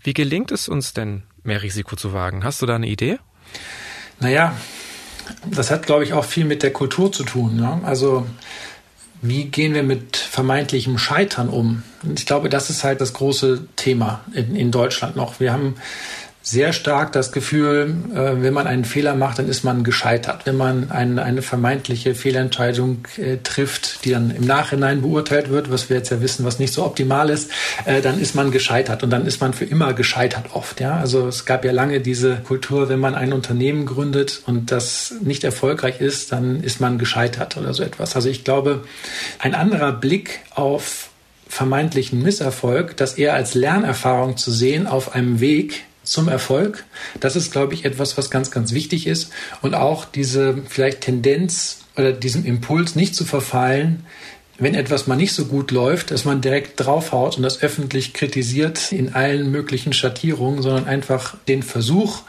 Wie 0.00 0.14
gelingt 0.14 0.52
es 0.52 0.68
uns 0.68 0.94
denn, 0.94 1.24
mehr 1.46 1.62
Risiko 1.62 1.96
zu 1.96 2.12
wagen? 2.12 2.44
Hast 2.44 2.62
du 2.62 2.66
da 2.66 2.76
eine 2.76 2.86
Idee? 2.86 3.18
Naja, 4.20 4.56
das 5.44 5.70
hat, 5.70 5.86
glaube 5.86 6.04
ich, 6.04 6.12
auch 6.12 6.24
viel 6.24 6.44
mit 6.44 6.62
der 6.62 6.72
Kultur 6.72 7.12
zu 7.12 7.24
tun. 7.24 7.56
Ne? 7.56 7.80
Also 7.84 8.26
wie 9.22 9.46
gehen 9.46 9.74
wir 9.74 9.82
mit 9.82 10.16
vermeintlichem 10.16 10.98
Scheitern 10.98 11.48
um? 11.48 11.82
ich 12.14 12.26
glaube, 12.26 12.48
das 12.48 12.70
ist 12.70 12.84
halt 12.84 13.00
das 13.00 13.12
große 13.12 13.66
Thema 13.76 14.20
in, 14.32 14.54
in 14.54 14.70
Deutschland 14.70 15.16
noch. 15.16 15.40
Wir 15.40 15.52
haben 15.52 15.74
sehr 16.48 16.72
stark 16.72 17.10
das 17.10 17.32
Gefühl, 17.32 17.96
äh, 18.14 18.40
wenn 18.40 18.54
man 18.54 18.68
einen 18.68 18.84
Fehler 18.84 19.16
macht, 19.16 19.40
dann 19.40 19.48
ist 19.48 19.64
man 19.64 19.82
gescheitert. 19.82 20.42
Wenn 20.46 20.56
man 20.56 20.92
eine, 20.92 21.24
eine 21.24 21.42
vermeintliche 21.42 22.14
Fehlentscheidung 22.14 22.98
äh, 23.16 23.38
trifft, 23.38 24.04
die 24.04 24.12
dann 24.12 24.30
im 24.30 24.44
Nachhinein 24.44 25.02
beurteilt 25.02 25.50
wird, 25.50 25.72
was 25.72 25.90
wir 25.90 25.96
jetzt 25.96 26.10
ja 26.10 26.20
wissen, 26.22 26.44
was 26.44 26.60
nicht 26.60 26.72
so 26.72 26.84
optimal 26.84 27.30
ist, 27.30 27.50
äh, 27.84 28.00
dann 28.00 28.20
ist 28.20 28.36
man 28.36 28.52
gescheitert 28.52 29.02
und 29.02 29.10
dann 29.10 29.26
ist 29.26 29.40
man 29.40 29.54
für 29.54 29.64
immer 29.64 29.92
gescheitert 29.92 30.54
oft. 30.54 30.80
Ja, 30.80 30.98
also 30.98 31.26
es 31.26 31.46
gab 31.46 31.64
ja 31.64 31.72
lange 31.72 32.00
diese 32.00 32.36
Kultur, 32.36 32.88
wenn 32.88 33.00
man 33.00 33.16
ein 33.16 33.32
Unternehmen 33.32 33.84
gründet 33.84 34.42
und 34.46 34.70
das 34.70 35.14
nicht 35.20 35.42
erfolgreich 35.42 36.00
ist, 36.00 36.30
dann 36.30 36.62
ist 36.62 36.80
man 36.80 36.96
gescheitert 36.96 37.56
oder 37.56 37.74
so 37.74 37.82
etwas. 37.82 38.14
Also 38.14 38.28
ich 38.28 38.44
glaube, 38.44 38.84
ein 39.40 39.56
anderer 39.56 39.90
Blick 39.90 40.42
auf 40.54 41.08
vermeintlichen 41.48 42.22
Misserfolg, 42.22 42.96
das 42.96 43.14
eher 43.14 43.34
als 43.34 43.54
Lernerfahrung 43.54 44.36
zu 44.36 44.52
sehen 44.52 44.86
auf 44.86 45.12
einem 45.12 45.40
Weg, 45.40 45.82
zum 46.06 46.28
Erfolg. 46.28 46.84
Das 47.20 47.36
ist, 47.36 47.52
glaube 47.52 47.74
ich, 47.74 47.84
etwas, 47.84 48.16
was 48.16 48.30
ganz, 48.30 48.50
ganz 48.50 48.72
wichtig 48.72 49.06
ist. 49.06 49.30
Und 49.62 49.74
auch 49.74 50.04
diese 50.04 50.58
vielleicht 50.68 51.02
Tendenz 51.02 51.80
oder 51.96 52.12
diesem 52.12 52.44
Impuls 52.44 52.94
nicht 52.94 53.14
zu 53.14 53.24
verfallen, 53.24 54.04
wenn 54.58 54.74
etwas 54.74 55.06
mal 55.06 55.16
nicht 55.16 55.34
so 55.34 55.44
gut 55.46 55.70
läuft, 55.70 56.10
dass 56.10 56.24
man 56.24 56.40
direkt 56.40 56.80
draufhaut 56.80 57.36
und 57.36 57.42
das 57.42 57.62
öffentlich 57.62 58.14
kritisiert 58.14 58.90
in 58.90 59.14
allen 59.14 59.50
möglichen 59.50 59.92
Schattierungen, 59.92 60.62
sondern 60.62 60.86
einfach 60.86 61.36
den 61.46 61.62
Versuch 61.62 62.22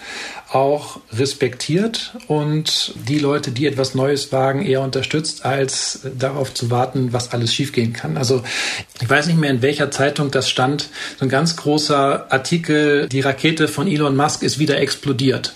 auch 0.50 1.00
respektiert 1.12 2.14
und 2.28 2.94
die 3.08 3.20
Leute, 3.20 3.52
die 3.52 3.66
etwas 3.66 3.96
Neues 3.96 4.32
wagen, 4.32 4.66
eher 4.66 4.82
unterstützt, 4.82 5.46
als 5.46 6.02
darauf 6.18 6.54
zu 6.54 6.72
warten, 6.72 7.12
was 7.12 7.34
alles 7.34 7.54
schiefgehen 7.54 7.94
kann. 7.94 8.18
Also 8.18 8.44
ich 9.02 9.10
weiß 9.10 9.28
nicht 9.28 9.40
mehr, 9.40 9.50
in 9.50 9.62
welcher 9.62 9.92
Zeitung 9.92 10.32
das 10.32 10.50
stand. 10.50 10.90
So 11.20 11.26
ein 11.26 11.30
ganz 11.30 11.56
großer 11.58 12.32
Artikel, 12.32 13.10
die 13.10 13.22
Rakete 13.22 13.68
von 13.68 13.88
Elon 13.88 14.16
Musk 14.16 14.44
ist 14.44 14.60
wieder 14.60 14.80
explodiert. 14.80 15.56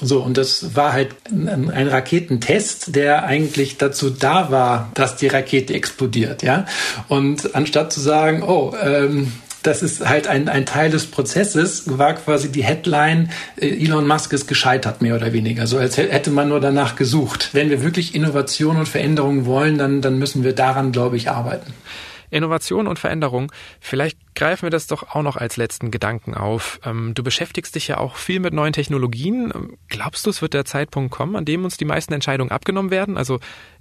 So, 0.00 0.20
und 0.20 0.36
das 0.36 0.74
war 0.74 0.92
halt 0.92 1.14
ein, 1.30 1.88
Raketentest, 1.88 2.94
der 2.94 3.24
eigentlich 3.24 3.78
dazu 3.78 4.10
da 4.10 4.50
war, 4.50 4.90
dass 4.94 5.16
die 5.16 5.28
Rakete 5.28 5.74
explodiert, 5.74 6.42
ja. 6.42 6.66
Und 7.08 7.54
anstatt 7.54 7.92
zu 7.92 8.00
sagen, 8.00 8.42
oh, 8.42 8.74
ähm, 8.82 9.32
das 9.62 9.82
ist 9.82 10.08
halt 10.08 10.26
ein, 10.26 10.48
ein 10.48 10.66
Teil 10.66 10.90
des 10.90 11.06
Prozesses, 11.06 11.98
war 11.98 12.14
quasi 12.14 12.50
die 12.50 12.64
Headline, 12.64 13.30
äh, 13.56 13.68
Elon 13.68 14.06
Musk 14.06 14.32
ist 14.32 14.46
gescheitert, 14.46 15.02
mehr 15.02 15.16
oder 15.16 15.32
weniger. 15.32 15.66
So 15.66 15.78
als 15.78 15.96
hätte 15.96 16.30
man 16.30 16.48
nur 16.48 16.60
danach 16.60 16.96
gesucht. 16.96 17.50
Wenn 17.52 17.70
wir 17.70 17.82
wirklich 17.82 18.14
Innovation 18.14 18.76
und 18.76 18.88
Veränderung 18.88 19.46
wollen, 19.46 19.78
dann, 19.78 20.00
dann 20.00 20.18
müssen 20.18 20.44
wir 20.44 20.54
daran, 20.54 20.92
glaube 20.92 21.16
ich, 21.16 21.30
arbeiten. 21.30 21.72
Innovation 22.32 22.88
und 22.88 22.98
Veränderung. 22.98 23.52
Vielleicht 23.78 24.18
greifen 24.34 24.62
wir 24.62 24.70
das 24.70 24.86
doch 24.86 25.14
auch 25.14 25.22
noch 25.22 25.36
als 25.36 25.58
letzten 25.58 25.90
Gedanken 25.90 26.34
auf. 26.34 26.80
Ähm, 26.84 27.12
du 27.14 27.22
beschäftigst 27.22 27.74
dich 27.74 27.88
ja 27.88 27.98
auch 27.98 28.16
viel 28.16 28.40
mit 28.40 28.54
neuen 28.54 28.72
Technologien. 28.72 29.52
Glaubst 29.88 30.24
du, 30.24 30.30
es 30.30 30.40
wird 30.40 30.54
der 30.54 30.64
Zeitpunkt 30.64 31.10
kommen, 31.10 31.36
an 31.36 31.44
dem 31.44 31.64
uns 31.64 31.76
die 31.76 31.84
meisten 31.84 32.14
Entscheidungen 32.14 32.50
abgenommen 32.50 32.90
werden? 32.90 33.18
Also 33.18 33.38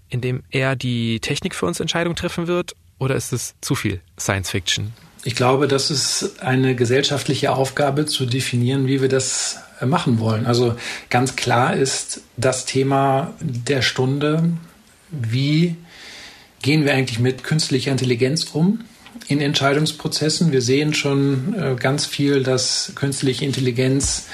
in 0.10 0.20
dem 0.20 0.44
eher 0.50 0.76
die 0.76 1.22
Technik 1.22 1.56
für 1.56 1.66
uns 1.66 1.80
Entscheidungen 1.80 2.18
treffen 2.18 2.48
wird? 2.48 2.76
Oder 3.00 3.16
ist 3.16 3.32
es 3.32 3.56
zu 3.62 3.74
viel 3.74 4.02
Science 4.20 4.52
Fiction? 4.52 4.94
Ich 5.24 5.36
glaube, 5.36 5.68
das 5.68 5.92
ist 5.92 6.42
eine 6.42 6.76
gesellschaftliche 6.76 7.54
Aufgabe 7.54 8.06
zu 8.08 8.26
definieren, 8.26 8.88
wie 8.88 9.02
wir 9.02 9.10
das 9.10 9.60
äh, 9.80 9.86
machen 9.86 10.20
wollen. 10.20 10.46
Also 10.46 10.76
ganz 11.10 11.36
klar 11.36 11.76
ist 11.76 12.22
das 12.38 12.66
Thema 12.66 13.34
der 13.40 13.82
Stunde, 13.82 14.52
wie 15.12 15.76
gehen 16.62 16.86
wir 16.86 16.94
eigentlich 16.94 17.20
mit 17.20 17.44
künstlicher 17.44 17.92
Intelligenz 17.92 18.46
um 18.54 18.80
in 19.28 19.42
Entscheidungsprozessen. 19.42 20.52
Wir 20.52 20.62
sehen 20.62 20.94
schon 20.94 21.54
äh, 21.54 21.76
ganz 21.76 22.06
viel, 22.06 22.44
dass 22.44 22.94
künstliche 22.96 23.46
Intelligenz 23.46 24.28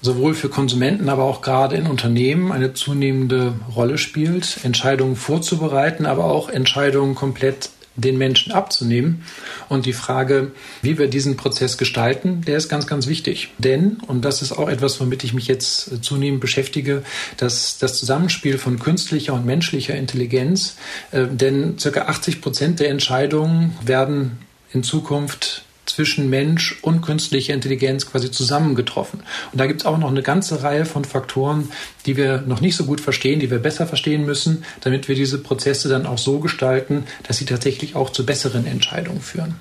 sowohl 0.00 0.34
für 0.34 0.48
Konsumenten, 0.48 1.08
aber 1.08 1.24
auch 1.24 1.42
gerade 1.42 1.76
in 1.76 1.86
Unternehmen 1.86 2.52
eine 2.52 2.74
zunehmende 2.74 3.54
Rolle 3.74 3.98
spielt, 3.98 4.58
Entscheidungen 4.62 5.16
vorzubereiten, 5.16 6.06
aber 6.06 6.26
auch 6.26 6.48
Entscheidungen 6.48 7.16
komplett 7.16 7.70
den 7.98 8.16
Menschen 8.16 8.52
abzunehmen. 8.52 9.24
Und 9.68 9.84
die 9.84 9.92
Frage, 9.92 10.52
wie 10.82 10.98
wir 10.98 11.08
diesen 11.08 11.36
Prozess 11.36 11.76
gestalten, 11.76 12.42
der 12.46 12.56
ist 12.56 12.68
ganz, 12.68 12.86
ganz 12.86 13.06
wichtig. 13.06 13.50
Denn, 13.58 13.98
und 14.06 14.24
das 14.24 14.40
ist 14.40 14.52
auch 14.52 14.68
etwas, 14.68 15.00
womit 15.00 15.24
ich 15.24 15.34
mich 15.34 15.48
jetzt 15.48 16.04
zunehmend 16.04 16.40
beschäftige, 16.40 17.02
dass 17.36 17.78
das 17.78 17.98
Zusammenspiel 17.98 18.58
von 18.58 18.78
künstlicher 18.78 19.34
und 19.34 19.44
menschlicher 19.44 19.96
Intelligenz, 19.96 20.76
äh, 21.10 21.26
denn 21.26 21.78
circa 21.78 22.02
80 22.02 22.40
Prozent 22.40 22.80
der 22.80 22.90
Entscheidungen 22.90 23.76
werden 23.84 24.38
in 24.72 24.82
Zukunft 24.82 25.64
zwischen 25.88 26.30
Mensch 26.30 26.78
und 26.82 27.00
künstlicher 27.00 27.54
Intelligenz 27.54 28.10
quasi 28.10 28.30
zusammengetroffen. 28.30 29.20
Und 29.52 29.60
da 29.60 29.66
gibt 29.66 29.80
es 29.80 29.86
auch 29.86 29.98
noch 29.98 30.10
eine 30.10 30.22
ganze 30.22 30.62
Reihe 30.62 30.84
von 30.84 31.04
Faktoren, 31.04 31.70
die 32.06 32.16
wir 32.16 32.42
noch 32.42 32.60
nicht 32.60 32.76
so 32.76 32.84
gut 32.84 33.00
verstehen, 33.00 33.40
die 33.40 33.50
wir 33.50 33.58
besser 33.58 33.86
verstehen 33.86 34.24
müssen, 34.24 34.64
damit 34.80 35.08
wir 35.08 35.14
diese 35.14 35.38
Prozesse 35.38 35.88
dann 35.88 36.06
auch 36.06 36.18
so 36.18 36.40
gestalten, 36.40 37.04
dass 37.26 37.38
sie 37.38 37.44
tatsächlich 37.44 37.96
auch 37.96 38.10
zu 38.10 38.24
besseren 38.24 38.66
Entscheidungen 38.66 39.20
führen. 39.20 39.56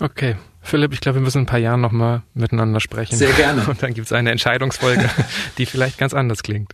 Okay. 0.00 0.36
Philipp, 0.66 0.92
ich 0.92 1.00
glaube, 1.00 1.18
wir 1.18 1.22
müssen 1.22 1.38
in 1.38 1.44
ein 1.44 1.46
paar 1.46 1.60
Jahren 1.60 1.80
nochmal 1.80 2.22
miteinander 2.34 2.80
sprechen. 2.80 3.16
Sehr 3.16 3.32
gerne. 3.32 3.64
Und 3.68 3.82
dann 3.84 3.94
gibt 3.94 4.06
es 4.06 4.12
eine 4.12 4.32
Entscheidungsfolge, 4.32 5.08
die 5.58 5.66
vielleicht 5.66 5.96
ganz 5.96 6.12
anders 6.12 6.42
klingt. 6.42 6.72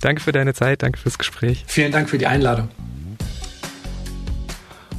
Danke 0.00 0.22
für 0.22 0.32
deine 0.32 0.54
Zeit, 0.54 0.82
danke 0.82 0.98
fürs 0.98 1.18
Gespräch. 1.18 1.62
Vielen 1.66 1.92
Dank 1.92 2.08
für 2.08 2.16
die 2.16 2.26
Einladung. 2.26 2.70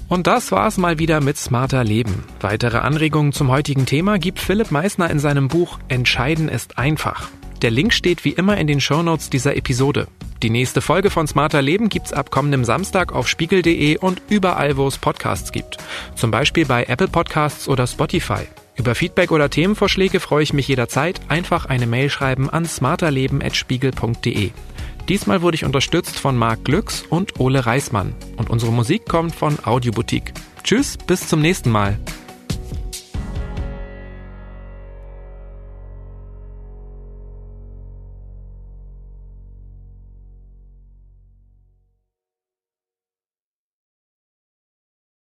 Und 0.08 0.28
das 0.28 0.52
war's 0.52 0.78
mal 0.78 1.00
wieder 1.00 1.20
mit 1.20 1.38
Smarter 1.38 1.84
Leben. 1.84 2.24
Weitere 2.40 2.78
Anregungen 2.78 3.34
zum 3.34 3.50
heutigen 3.50 3.86
Thema 3.86 4.20
gibt 4.20 4.40
Philipp 4.40 4.72
Meissner 4.72 5.10
in 5.10 5.20
seinem 5.20 5.48
Buch 5.48 5.80
Entscheiden 5.88 6.48
ist 6.48 6.78
einfach. 6.78 7.30
Der 7.62 7.72
Link 7.72 7.94
steht 7.94 8.24
wie 8.24 8.32
immer 8.32 8.58
in 8.58 8.68
den 8.68 8.82
Shownotes 8.82 9.30
dieser 9.30 9.56
Episode. 9.56 10.08
Die 10.44 10.50
nächste 10.52 10.82
Folge 10.82 11.10
von 11.10 11.26
Smarter 11.26 11.62
Leben 11.62 11.90
gibt's 11.90 12.14
ab 12.14 12.30
kommendem 12.30 12.66
Samstag 12.66 13.14
auf 13.14 13.28
spiegel.de 13.28 13.98
und 13.98 14.22
überall, 14.30 14.78
wo 14.78 14.88
es 14.88 15.00
Podcasts 15.00 15.52
gibt. 15.52 15.78
Zum 16.16 16.30
Beispiel 16.30 16.66
bei 16.66 16.84
Apple 16.84 17.08
Podcasts 17.08 17.68
oder 17.68 17.88
Spotify. 17.88 18.44
Über 18.76 18.94
Feedback 18.94 19.32
oder 19.32 19.50
Themenvorschläge 19.50 20.20
freue 20.20 20.44
ich 20.44 20.54
mich 20.54 20.68
jederzeit. 20.68 21.22
Einfach 21.30 21.66
eine 21.66 21.88
Mail 21.88 22.10
schreiben 22.10 22.50
an 22.50 22.66
smarterleben.spiegel.de. 22.66 24.52
Diesmal 25.08 25.42
wurde 25.42 25.56
ich 25.56 25.66
unterstützt 25.66 26.18
von 26.18 26.36
Marc 26.36 26.66
Glücks 26.66 27.04
und 27.10 27.40
Ole 27.40 27.66
Reismann. 27.66 28.16
Und 28.38 28.50
unsere 28.50 28.72
Musik 28.72 29.06
kommt 29.06 29.36
von 29.36 29.58
Audioboutique. 29.64 30.34
Tschüss, 30.64 30.98
bis 30.98 31.28
zum 31.28 31.42
nächsten 31.42 31.70
Mal. 31.70 32.00